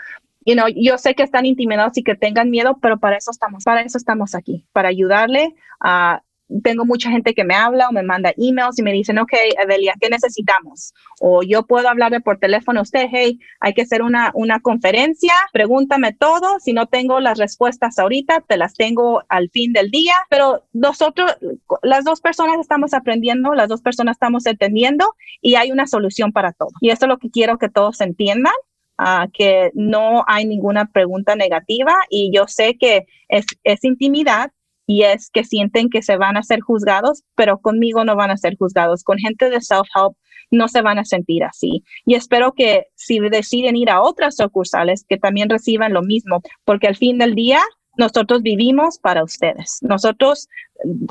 You 0.46 0.56
know, 0.56 0.68
yo 0.68 0.98
sé 0.98 1.16
que 1.16 1.24
están 1.24 1.46
intimidados 1.46 1.98
y 1.98 2.04
que 2.04 2.16
tengan 2.16 2.50
miedo, 2.50 2.78
pero 2.82 3.00
para 3.00 3.16
eso 3.16 3.32
estamos, 3.32 3.64
para 3.64 3.82
eso 3.82 3.98
estamos 3.98 4.36
aquí, 4.36 4.66
para 4.74 4.90
ayudarle 4.90 5.54
a 5.80 6.22
tengo 6.64 6.86
mucha 6.86 7.10
gente 7.10 7.34
que 7.34 7.44
me 7.44 7.56
habla 7.56 7.90
o 7.90 7.92
me 7.92 8.04
manda 8.04 8.34
emails 8.38 8.78
y 8.80 8.84
me 8.84 8.92
dicen, 8.92 9.18
ok, 9.20 9.34
Evelia, 9.62 9.94
¿qué 10.00 10.10
necesitamos? 10.10 10.94
O 11.20 11.44
yo 11.44 11.64
puedo 11.66 11.88
hablarle 11.90 12.22
por 12.22 12.38
teléfono 12.40 12.80
a 12.80 12.84
usted, 12.84 13.08
hey, 13.12 13.40
hay 13.60 13.74
que 13.74 13.84
hacer 13.84 14.02
una, 14.02 14.32
una 14.34 14.60
conferencia, 14.60 15.34
pregúntame 15.54 16.14
todo, 16.14 16.60
si 16.60 16.74
no 16.74 16.88
tengo 16.88 17.20
las 17.20 17.38
respuestas 17.38 18.00
ahorita, 18.00 18.42
te 18.48 18.58
las 18.58 18.74
tengo 18.74 19.24
al 19.30 19.50
fin 19.50 19.74
del 19.74 19.90
día, 19.92 20.16
pero 20.30 20.64
nosotros, 20.74 21.38
las 21.84 22.04
dos 22.04 22.22
personas 22.22 22.58
estamos 22.60 22.94
aprendiendo, 22.94 23.54
las 23.54 23.70
dos 23.70 23.82
personas 23.82 24.16
estamos 24.16 24.46
entendiendo 24.46 25.14
y 25.42 25.56
hay 25.56 25.72
una 25.72 25.88
solución 25.88 26.32
para 26.32 26.52
todo. 26.52 26.70
Y 26.82 26.90
eso 26.90 27.06
es 27.06 27.10
lo 27.10 27.18
que 27.18 27.30
quiero 27.30 27.58
que 27.58 27.70
todos 27.70 28.02
entiendan. 28.02 28.54
Uh, 29.00 29.28
que 29.34 29.72
no 29.74 30.24
hay 30.28 30.46
ninguna 30.46 30.86
pregunta 30.86 31.36
negativa 31.36 31.96
y 32.08 32.30
yo 32.32 32.46
sé 32.46 32.78
que 32.78 33.08
es, 33.30 33.46
es 33.64 33.84
intimidad, 33.84 34.52
y 34.92 35.04
es 35.04 35.30
que 35.32 35.46
sienten 35.46 35.90
que 35.90 36.02
se 36.02 36.18
van 36.18 36.36
a 36.36 36.44
ser 36.44 36.60
juzgados, 36.60 37.24
pero 37.36 37.60
conmigo 37.60 38.04
no 38.04 38.18
van 38.18 38.30
a 38.30 38.36
ser 38.36 38.58
juzgados. 38.58 39.04
Con 39.04 39.18
gente 39.20 39.50
de 39.50 39.62
self-help 39.62 40.18
no 40.52 40.68
se 40.68 40.82
van 40.82 41.00
a 41.00 41.06
sentir 41.06 41.46
así. 41.46 41.86
Y 42.06 42.16
espero 42.16 42.52
que 42.52 42.88
si 42.96 43.20
deciden 43.20 43.78
ir 43.78 43.90
a 43.90 44.02
otras 44.02 44.36
sucursales, 44.36 45.06
que 45.08 45.18
también 45.18 45.50
reciban 45.50 45.94
lo 45.94 46.02
mismo, 46.02 46.42
porque 46.66 46.88
al 46.88 46.98
fin 46.98 47.20
del 47.20 47.36
día 47.36 47.62
nosotros 47.98 48.42
vivimos 48.42 49.00
para 49.00 49.24
ustedes. 49.24 49.78
Nosotros 49.82 50.50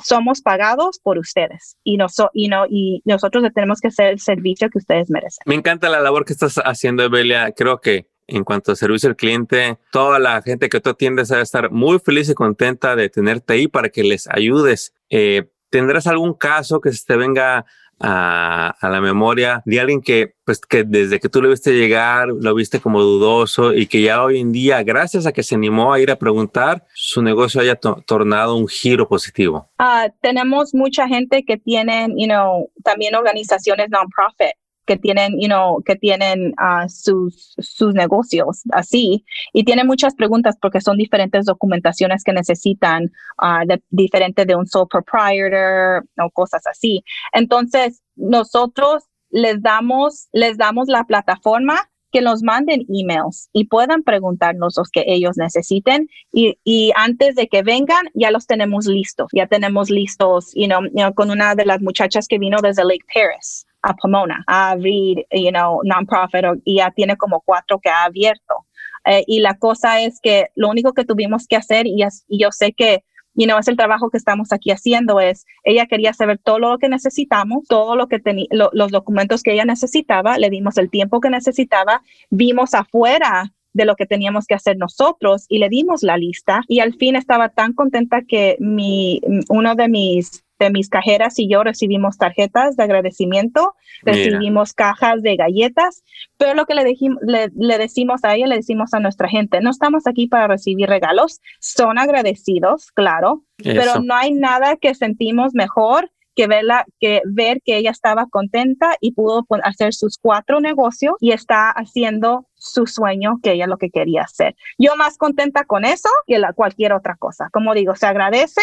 somos 0.05 0.43
pagados 0.43 1.01
por 1.03 1.17
ustedes 1.17 1.79
y, 1.83 1.97
no 1.97 2.07
no, 2.19 2.67
y 2.69 3.01
nosotros 3.07 3.43
tenemos 3.55 3.81
que 3.81 3.89
hacer 3.89 4.09
el 4.09 4.21
servicio 4.21 4.69
que 4.69 4.79
ustedes 4.79 5.09
merecen. 5.09 5.43
Me 5.47 5.55
encanta 5.55 5.89
la 5.89 6.01
labor 6.01 6.27
que 6.27 6.35
estás 6.35 6.57
haciendo, 6.57 7.03
Evelia. 7.03 7.53
Creo 7.53 7.81
que 7.81 8.10
en 8.31 8.45
cuanto 8.45 8.73
a 8.73 8.77
servicio 8.77 9.09
al 9.09 9.17
cliente, 9.17 9.79
toda 9.91 10.19
la 10.19 10.43
gente 10.43 10.69
que 10.69 10.81
tú 10.81 10.91
atiendes 10.91 11.29
debe 11.29 11.43
estar 11.43 11.71
muy 11.71 11.99
feliz 11.99 12.29
y 12.29 12.35
contenta 12.35 12.97
de 12.97 13.09
tenerte 13.09 13.55
ahí 13.55 13.69
para 13.69 13.89
que 13.89 14.03
les 14.03 14.29
ayudes. 14.29 14.95
Eh, 15.11 15.51
¿Tendrás 15.71 16.07
algún 16.07 16.35
caso 16.35 16.81
que 16.81 16.93
se 16.93 17.05
te 17.05 17.17
venga 17.17 17.67
a, 18.01 18.77
la 18.83 19.01
memoria 19.01 19.63
de 19.67 19.81
alguien 19.81 20.01
que, 20.01 20.35
pues, 20.45 20.61
que 20.61 20.85
desde 20.85 21.21
que 21.21 21.29
tú 21.29 21.43
lo 21.43 21.51
viste 21.51 21.73
llegar, 21.73 22.29
lo 22.29 22.55
viste 22.55 22.81
como 22.81 23.03
dudoso 23.03 23.75
y 23.75 23.87
que 23.87 24.03
ya 24.03 24.23
hoy 24.25 24.41
en 24.41 24.53
día, 24.53 24.83
gracias 24.83 25.27
a 25.27 25.33
que 25.33 25.43
se 25.43 25.55
animó 25.55 25.93
a 25.93 26.01
ir 26.01 26.11
a 26.11 26.17
preguntar, 26.17 26.87
su 26.95 27.23
negocio 27.23 27.61
haya 27.61 27.77
tornado 27.77 28.57
un 28.57 28.69
giro 28.69 29.07
positivo? 29.07 29.71
Uh, 29.79 30.11
tenemos 30.23 30.75
mucha 30.75 31.07
gente 31.07 31.45
que 31.45 31.59
tienen, 31.59 32.17
you 32.19 32.27
know, 32.27 32.71
también 32.83 33.15
organizaciones 33.15 33.91
non-profit 33.91 34.60
que 34.91 34.97
tienen, 34.97 35.39
you 35.41 35.47
know, 35.47 35.81
que 35.85 35.95
tienen 35.95 36.53
uh, 36.59 36.89
sus, 36.89 37.55
sus 37.59 37.95
negocios 37.95 38.63
así 38.73 39.25
y 39.53 39.63
tienen 39.63 39.87
muchas 39.87 40.17
preguntas 40.17 40.57
porque 40.61 40.81
son 40.81 40.97
diferentes 40.97 41.45
documentaciones 41.47 42.25
que 42.25 42.33
necesitan, 42.33 43.05
uh, 43.41 43.65
de, 43.69 43.81
diferente 43.91 44.45
de 44.47 44.57
un 44.57 44.67
sole 44.67 44.89
proprietor 44.91 46.05
o 46.19 46.29
cosas 46.31 46.67
así. 46.67 47.05
Entonces, 47.33 48.03
nosotros 48.17 49.05
les 49.31 49.63
damos, 49.63 50.27
les 50.33 50.59
damos 50.59 50.89
la 50.89 51.05
plataforma 51.05 51.89
que 52.11 52.21
nos 52.21 52.43
manden 52.43 52.85
emails 52.89 53.49
y 53.53 53.67
puedan 53.67 54.03
preguntarnos 54.03 54.75
los 54.77 54.91
que 54.91 55.05
ellos 55.07 55.37
necesiten 55.37 56.09
y, 56.33 56.59
y, 56.65 56.93
antes 56.97 57.35
de 57.35 57.49
que 57.49 57.63
vengan 57.63 58.07
ya 58.15 58.31
los 58.31 58.47
tenemos 58.47 58.87
listos, 58.87 59.29
ya 59.33 59.47
tenemos 59.47 59.91
listos, 59.91 60.53
you 60.55 60.67
know, 60.67 61.15
con 61.15 61.31
una 61.31 61.55
de 61.55 61.65
las 61.65 61.81
muchachas 61.81 62.27
que 62.29 62.39
vino 62.39 62.59
desde 62.63 62.85
Lake 62.85 63.05
Paris 63.13 63.67
a 63.83 63.95
Pomona 63.95 64.45
a 64.47 64.71
abrir, 64.71 65.27
you 65.33 65.51
know, 65.51 65.81
non-profit 65.85 66.61
y 66.65 66.77
ya 66.77 66.91
tiene 66.91 67.17
como 67.17 67.41
cuatro 67.41 67.79
que 67.79 67.89
ha 67.89 68.05
abierto. 68.05 68.67
Eh, 69.05 69.25
y 69.27 69.41
la 69.41 69.57
cosa 69.57 70.01
es 70.03 70.21
que 70.23 70.49
lo 70.55 70.69
único 70.69 70.93
que 70.93 71.05
tuvimos 71.05 71.47
que 71.47 71.57
hacer, 71.57 71.87
y, 71.87 72.05
yo 72.29 72.53
sé 72.53 72.73
que 72.73 73.03
you 73.35 73.47
know, 73.47 73.59
es 73.59 73.69
el 73.69 73.77
trabajo 73.77 74.11
que 74.11 74.19
estamos 74.19 74.53
aquí 74.53 74.71
haciendo, 74.71 75.21
es 75.21 75.47
ella 75.65 75.87
quería 75.87 76.13
saber 76.13 76.39
todo 76.39 76.59
lo 76.59 76.79
que 76.79 76.89
necesitamos, 76.89 77.67
todo 77.69 77.97
lo 77.97 78.09
que 78.09 78.19
tenía, 78.19 78.47
los 78.51 78.91
documentos 78.91 79.43
que 79.43 79.53
ella 79.53 79.65
necesitaba, 79.65 80.39
le 80.39 80.51
dimos 80.51 80.79
el 80.79 80.91
tiempo 80.91 81.21
que 81.21 81.31
necesitaba, 81.31 82.03
vimos 82.31 82.75
afuera 82.75 83.53
de 83.73 83.85
lo 83.85 83.95
que 83.95 84.07
teníamos 84.07 84.47
que 84.47 84.55
hacer 84.55 84.77
nosotros 84.77 85.47
y 85.49 85.59
le 85.59 85.69
dimos 85.69 86.03
la 86.03 86.17
lista 86.17 86.63
y 86.67 86.81
al 86.81 86.95
fin 86.95 87.17
estaba 87.17 87.51
tan 87.51 87.73
contenta 87.73 88.23
que 88.23 88.57
mi, 88.59 89.21
uno 89.49 89.75
de 89.75 89.89
mis 89.89 90.45
de 90.65 90.71
mis 90.71 90.89
cajeras 90.89 91.39
y 91.39 91.49
yo 91.49 91.63
recibimos 91.63 92.19
tarjetas 92.19 92.77
de 92.77 92.83
agradecimiento, 92.83 93.75
recibimos 94.03 94.73
cajas 94.73 95.23
de 95.23 95.37
galletas, 95.37 96.03
pero 96.37 96.55
lo 96.55 96.67
que 96.67 96.75
le, 96.75 97.51
le, 97.55 97.79
decimos 97.79 98.25
a 98.25 98.35
ella, 98.35 98.47
le 98.47 98.57
decimos 98.57 98.95
a 98.95 99.01
nuestra 99.01 99.29
gente, 99.29 99.61
no 99.61 99.71
estamos 99.71 100.07
aquí 100.07 100.27
para 100.27 100.47
recibir 100.47 100.89
regalos, 100.89 101.41
son 101.61 101.99
agradecidos, 101.99 102.91
claro, 102.93 103.45
pero 103.63 104.01
no 104.01 104.15
hay 104.15 104.33
nada 104.33 104.77
que 104.77 104.95
sentimos 104.95 105.55
mejor 105.55 106.11
que 106.35 106.47
verla, 106.47 106.87
que 107.01 107.23
ver 107.27 107.61
que 107.65 107.77
ella 107.77 107.91
estaba 107.91 108.27
contenta 108.27 108.97
y 109.01 109.13
pudo 109.13 109.47
hacer 109.63 109.93
sus 109.93 110.19
cuatro 110.19 110.61
negocios 110.61 111.15
y 111.21 111.33
está 111.33 111.71
haciendo 111.71 112.47
su 112.55 112.87
sueño 112.87 113.41
que 113.43 113.53
ella 113.53 113.67
lo 113.67 113.79
que 113.79 113.91
quería 113.91 114.23
hacer. 114.23 114.55
Yo 114.79 114.97
más 114.97 115.19
contenta 115.19 115.65
con 115.65 115.85
eso 115.85 116.09
que 116.27 116.39
la, 116.39 116.53
cualquier 116.53 116.93
otra 116.93 117.17
cosa. 117.17 117.49
Como 117.53 117.75
digo, 117.75 117.97
se 117.97 118.07
agradece, 118.07 118.61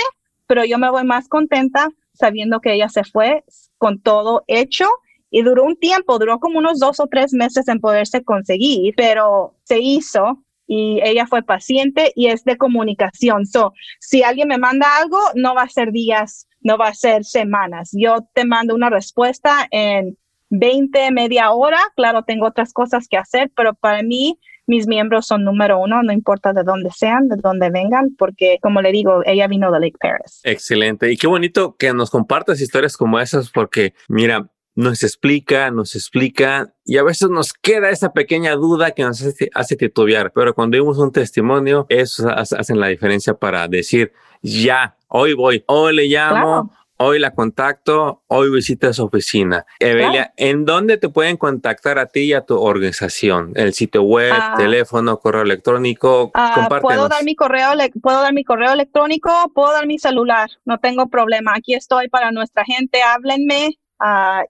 pero 0.48 0.66
yo 0.66 0.78
me 0.78 0.90
voy 0.90 1.04
más 1.04 1.28
contenta 1.28 1.90
sabiendo 2.14 2.60
que 2.62 2.74
ella 2.74 2.90
se 2.90 3.04
fue 3.04 3.44
con 3.78 4.02
todo 4.02 4.44
hecho 4.48 4.86
y 5.30 5.44
duró 5.44 5.66
un 5.66 5.78
tiempo, 5.78 6.18
duró 6.20 6.40
como 6.40 6.60
unos 6.60 6.80
dos 6.80 7.00
o 7.00 7.08
tres 7.08 7.34
meses 7.34 7.68
en 7.68 7.80
poderse 7.80 8.24
conseguir, 8.24 8.94
pero 8.96 9.56
se 9.64 9.80
hizo 9.80 10.44
y 10.68 11.00
ella 11.04 11.28
fue 11.28 11.44
paciente 11.44 12.12
y 12.16 12.28
es 12.28 12.44
de 12.44 12.58
comunicación. 12.58 13.46
So, 13.46 13.74
si 14.00 14.24
alguien 14.24 14.48
me 14.48 14.58
manda 14.58 14.98
algo, 14.98 15.20
no 15.36 15.54
va 15.54 15.64
a 15.64 15.70
ser 15.70 15.92
días, 15.92 16.48
no 16.62 16.78
va 16.78 16.90
a 16.90 16.94
ser 16.94 17.24
semanas. 17.24 17.92
Yo 17.94 18.28
te 18.34 18.46
mando 18.46 18.76
una 18.76 18.90
respuesta 18.90 19.68
en 19.72 20.18
20, 20.50 21.12
media 21.12 21.52
hora. 21.52 21.80
Claro, 21.96 22.24
tengo 22.24 22.48
otras 22.48 22.74
cosas 22.74 23.08
que 23.08 23.18
hacer, 23.18 23.52
pero 23.56 23.74
para 23.74 24.04
mí 24.04 24.40
mis 24.68 24.88
miembros 24.88 25.26
son 25.26 25.44
número 25.44 25.80
uno, 25.80 26.04
no 26.04 26.12
importa 26.12 26.54
de 26.54 26.64
dónde 26.64 26.92
sean, 26.92 27.28
de 27.30 27.38
dónde 27.38 27.70
vengan, 27.70 28.16
porque 28.18 28.60
como 28.62 28.82
le 28.82 28.92
digo, 28.92 29.22
ella 29.26 29.48
vino 29.48 29.72
de 29.72 29.80
Lake 29.80 29.98
Paris. 30.00 30.42
Excelente. 30.44 31.12
Y 31.12 31.18
qué 31.18 31.28
bonito 31.28 31.76
que 31.78 31.94
nos 31.94 32.12
compartas 32.12 32.62
historias 32.62 32.98
como 32.98 33.20
esas, 33.20 33.50
porque 33.50 33.94
mira, 34.10 34.50
nos 34.76 35.02
explica, 35.02 35.72
nos 35.72 35.96
explica 35.96 36.72
y 36.86 36.98
a 36.98 37.04
veces 37.04 37.30
nos 37.30 37.52
queda 37.54 37.90
esa 37.90 38.14
pequeña 38.14 38.56
duda 38.56 38.92
que 38.92 39.02
nos 39.02 39.24
hace, 39.56 39.76
titubear, 39.76 40.32
pero 40.34 40.54
cuando 40.54 40.78
vimos 40.78 41.00
un 41.00 41.12
testimonio, 41.12 41.88
eso 41.90 42.30
hace 42.30 42.76
la 42.76 42.88
diferencia 42.88 43.34
para 43.34 43.68
decir, 43.68 44.14
ya, 44.44 44.96
hoy 45.08 45.34
voy, 45.34 45.64
hoy 45.66 45.96
le 45.96 46.06
llamo, 46.06 46.72
Hoy 47.00 47.20
la 47.20 47.30
contacto, 47.30 48.24
hoy 48.26 48.50
visita 48.50 48.92
su 48.92 49.06
oficina. 49.06 49.68
Evelia, 49.80 50.34
¿en 50.36 50.66
dónde 50.66 50.98
te 50.98 51.10
pueden 51.10 51.38
contactar 51.38 52.00
a 52.00 52.08
ti 52.08 52.22
y 52.22 52.34
a 52.34 52.42
tu 52.42 52.60
organización? 52.60 53.52
¿El 53.54 53.74
sitio 53.74 54.02
web, 54.02 54.34
ah. 54.34 54.56
teléfono, 54.58 55.20
correo 55.20 55.44
electrónico? 55.44 56.32
Uh, 56.34 56.82
puedo 56.82 57.08
dar 57.08 57.24
mi 57.24 57.36
correo, 57.36 57.70
puedo 58.02 58.22
dar 58.22 58.34
mi 58.34 58.44
correo 58.44 58.74
electrónico, 58.74 59.32
puedo 59.54 59.74
dar 59.74 59.86
mi 59.86 60.00
celular, 60.00 60.50
no 60.66 60.80
tengo 60.80 61.08
problema. 61.08 61.54
Aquí 61.54 61.76
estoy 61.76 62.10
para 62.10 62.32
nuestra 62.32 62.66
gente, 62.66 63.04
háblenme. 63.04 63.78
Uh, 64.00 64.44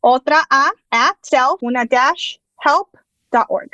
otra 0.00 0.46
A, 0.50 0.70
at 0.90 1.16
self, 1.22 1.62
una 1.62 1.84
dash, 1.84 2.36
help 2.64 2.88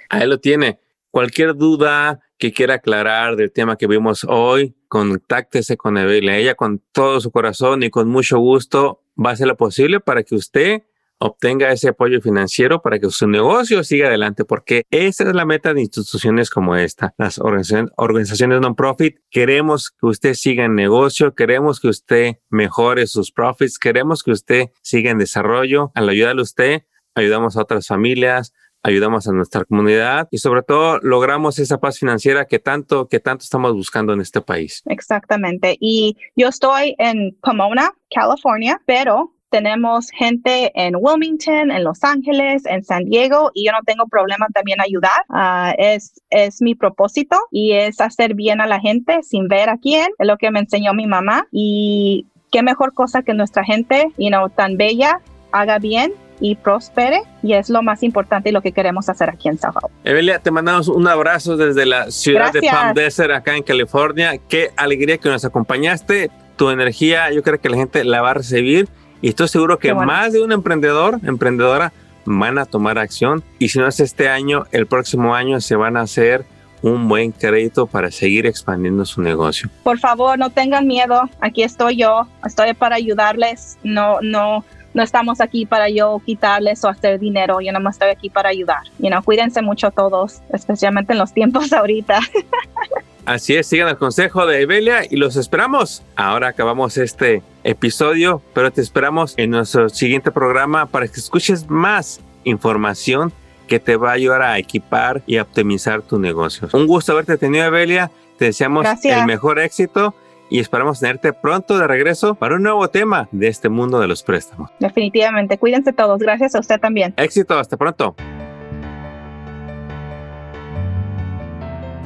Ahí 0.08 0.26
lo 0.26 0.40
tiene. 0.40 0.78
Cualquier 1.10 1.54
duda 1.54 2.20
que 2.38 2.52
quiera 2.52 2.74
aclarar 2.74 3.36
del 3.36 3.52
tema 3.52 3.76
que 3.76 3.86
vimos 3.86 4.24
hoy, 4.28 4.74
contáctese 4.88 5.76
con 5.76 5.98
Evelia. 5.98 6.36
Ella 6.36 6.54
con 6.54 6.82
todo 6.92 7.20
su 7.20 7.30
corazón 7.30 7.82
y 7.82 7.90
con 7.90 8.08
mucho 8.08 8.38
gusto 8.38 9.02
va 9.22 9.30
a 9.30 9.32
hacer 9.34 9.46
lo 9.46 9.56
posible 9.56 10.00
para 10.00 10.22
que 10.22 10.34
usted 10.34 10.82
obtenga 11.22 11.70
ese 11.70 11.88
apoyo 11.88 12.20
financiero 12.20 12.82
para 12.82 12.98
que 12.98 13.08
su 13.10 13.28
negocio 13.28 13.84
siga 13.84 14.08
adelante, 14.08 14.44
porque 14.44 14.84
esa 14.90 15.24
es 15.24 15.34
la 15.34 15.44
meta 15.44 15.72
de 15.72 15.80
instituciones 15.80 16.50
como 16.50 16.74
esta, 16.74 17.14
las 17.16 17.38
organizaciones, 17.38 18.60
non-profit. 18.60 19.18
Queremos 19.30 19.90
que 19.90 20.06
usted 20.06 20.34
siga 20.34 20.64
en 20.64 20.74
negocio, 20.74 21.34
queremos 21.34 21.80
que 21.80 21.88
usted 21.88 22.36
mejore 22.50 23.06
sus 23.06 23.30
profits, 23.30 23.78
queremos 23.78 24.22
que 24.22 24.32
usted 24.32 24.70
siga 24.82 25.10
en 25.10 25.18
desarrollo. 25.18 25.92
Al 25.94 26.08
ayudarle 26.08 26.42
usted, 26.42 26.82
ayudamos 27.14 27.56
a 27.56 27.62
otras 27.62 27.86
familias, 27.86 28.52
ayudamos 28.82 29.28
a 29.28 29.32
nuestra 29.32 29.64
comunidad 29.64 30.26
y 30.32 30.38
sobre 30.38 30.62
todo 30.62 30.98
logramos 31.02 31.60
esa 31.60 31.78
paz 31.78 32.00
financiera 32.00 32.46
que 32.46 32.58
tanto, 32.58 33.06
que 33.06 33.20
tanto 33.20 33.44
estamos 33.44 33.72
buscando 33.74 34.12
en 34.12 34.20
este 34.20 34.40
país. 34.40 34.82
Exactamente. 34.86 35.76
Y 35.78 36.16
yo 36.34 36.48
estoy 36.48 36.96
en 36.98 37.38
Pomona, 37.40 37.92
California, 38.10 38.82
pero 38.86 39.32
tenemos 39.52 40.10
gente 40.10 40.72
en 40.74 40.94
Wilmington, 40.98 41.70
en 41.70 41.84
Los 41.84 42.02
Ángeles, 42.02 42.64
en 42.64 42.82
San 42.82 43.04
Diego 43.04 43.50
y 43.54 43.66
yo 43.66 43.72
no 43.72 43.78
tengo 43.84 44.06
problema 44.08 44.46
también 44.52 44.80
ayudar. 44.80 45.26
Ah, 45.28 45.74
es, 45.76 46.20
es 46.30 46.62
mi 46.62 46.74
propósito 46.74 47.36
y 47.50 47.72
es 47.72 48.00
hacer 48.00 48.34
bien 48.34 48.62
a 48.62 48.66
la 48.66 48.80
gente 48.80 49.22
sin 49.22 49.48
ver 49.48 49.68
a 49.68 49.76
quién. 49.76 50.08
Es 50.18 50.26
lo 50.26 50.38
que 50.38 50.50
me 50.50 50.60
enseñó 50.60 50.94
mi 50.94 51.06
mamá 51.06 51.46
y 51.52 52.26
qué 52.50 52.62
mejor 52.62 52.94
cosa 52.94 53.22
que 53.22 53.34
nuestra 53.34 53.62
gente, 53.62 54.08
you 54.16 54.28
know, 54.28 54.48
tan 54.48 54.78
bella, 54.78 55.20
haga 55.52 55.78
bien 55.78 56.14
y 56.40 56.54
prospere 56.56 57.20
y 57.42 57.52
es 57.52 57.68
lo 57.68 57.82
más 57.82 58.02
importante 58.02 58.48
y 58.48 58.52
lo 58.52 58.62
que 58.62 58.72
queremos 58.72 59.10
hacer 59.10 59.28
aquí 59.28 59.48
en 59.48 59.58
Sao 59.58 59.74
Paulo. 59.74 59.94
Evelia, 60.02 60.38
te 60.38 60.50
mandamos 60.50 60.88
un 60.88 61.06
abrazo 61.06 61.58
desde 61.58 61.84
la 61.84 62.10
ciudad 62.10 62.54
de 62.54 62.62
Palm 62.62 62.94
Desert 62.94 63.32
acá 63.32 63.54
en 63.54 63.62
California. 63.62 64.32
Qué 64.48 64.70
alegría 64.78 65.18
que 65.18 65.28
nos 65.28 65.44
acompañaste. 65.44 66.30
Tu 66.56 66.70
energía 66.70 67.30
yo 67.30 67.42
creo 67.42 67.60
que 67.60 67.68
la 67.68 67.76
gente 67.76 68.02
la 68.04 68.22
va 68.22 68.30
a 68.30 68.34
recibir 68.34 68.88
y 69.22 69.28
estoy 69.28 69.48
seguro 69.48 69.78
que 69.78 69.94
más 69.94 70.32
de 70.32 70.42
un 70.42 70.52
emprendedor, 70.52 71.20
emprendedora, 71.24 71.92
van 72.24 72.58
a 72.58 72.66
tomar 72.66 72.98
acción. 72.98 73.42
Y 73.58 73.68
si 73.68 73.78
no 73.78 73.86
es 73.86 74.00
este 74.00 74.28
año, 74.28 74.64
el 74.72 74.86
próximo 74.86 75.34
año 75.34 75.60
se 75.60 75.76
van 75.76 75.96
a 75.96 76.02
hacer 76.02 76.44
un 76.82 77.08
buen 77.08 77.30
crédito 77.30 77.86
para 77.86 78.10
seguir 78.10 78.46
expandiendo 78.46 79.04
su 79.04 79.22
negocio. 79.22 79.70
Por 79.84 79.98
favor, 79.98 80.38
no 80.38 80.50
tengan 80.50 80.86
miedo. 80.86 81.22
Aquí 81.40 81.62
estoy 81.62 81.96
yo. 81.96 82.26
Estoy 82.44 82.74
para 82.74 82.96
ayudarles. 82.96 83.78
No, 83.84 84.20
no, 84.20 84.64
no 84.92 85.02
estamos 85.02 85.40
aquí 85.40 85.66
para 85.66 85.88
yo 85.88 86.20
quitarles 86.26 86.82
o 86.84 86.88
hacer 86.88 87.20
dinero. 87.20 87.60
Yo 87.60 87.70
nada 87.70 87.82
más 87.82 87.94
estoy 87.94 88.10
aquí 88.10 88.28
para 88.28 88.48
ayudar. 88.48 88.82
You 88.98 89.08
know, 89.08 89.22
cuídense 89.22 89.62
mucho 89.62 89.92
todos, 89.92 90.40
especialmente 90.52 91.12
en 91.12 91.20
los 91.20 91.32
tiempos 91.32 91.72
ahorita. 91.72 92.18
Así 93.24 93.54
es, 93.54 93.68
sigan 93.68 93.88
el 93.88 93.96
consejo 93.96 94.46
de 94.46 94.62
Evelia 94.62 95.02
y 95.08 95.16
los 95.16 95.36
esperamos. 95.36 96.02
Ahora 96.16 96.48
acabamos 96.48 96.96
este 96.96 97.42
episodio, 97.62 98.42
pero 98.52 98.72
te 98.72 98.80
esperamos 98.80 99.34
en 99.36 99.50
nuestro 99.50 99.88
siguiente 99.88 100.32
programa 100.32 100.86
para 100.86 101.06
que 101.06 101.20
escuches 101.20 101.70
más 101.70 102.20
información 102.42 103.32
que 103.68 103.78
te 103.78 103.96
va 103.96 104.10
a 104.10 104.14
ayudar 104.14 104.42
a 104.42 104.58
equipar 104.58 105.22
y 105.26 105.38
optimizar 105.38 106.02
tu 106.02 106.18
negocio. 106.18 106.68
Un 106.72 106.88
gusto 106.88 107.12
haberte 107.12 107.38
tenido, 107.38 107.64
Evelia. 107.64 108.10
Te 108.38 108.46
deseamos 108.46 108.86
el 109.04 109.24
mejor 109.24 109.60
éxito 109.60 110.14
y 110.50 110.58
esperamos 110.58 110.98
tenerte 110.98 111.32
pronto 111.32 111.78
de 111.78 111.86
regreso 111.86 112.34
para 112.34 112.56
un 112.56 112.62
nuevo 112.64 112.88
tema 112.88 113.28
de 113.30 113.46
este 113.46 113.68
mundo 113.68 114.00
de 114.00 114.08
los 114.08 114.24
préstamos. 114.24 114.70
Definitivamente. 114.80 115.58
Cuídense 115.58 115.92
todos. 115.92 116.18
Gracias 116.18 116.56
a 116.56 116.60
usted 116.60 116.80
también. 116.80 117.14
Éxito. 117.16 117.56
Hasta 117.56 117.76
pronto. 117.76 118.16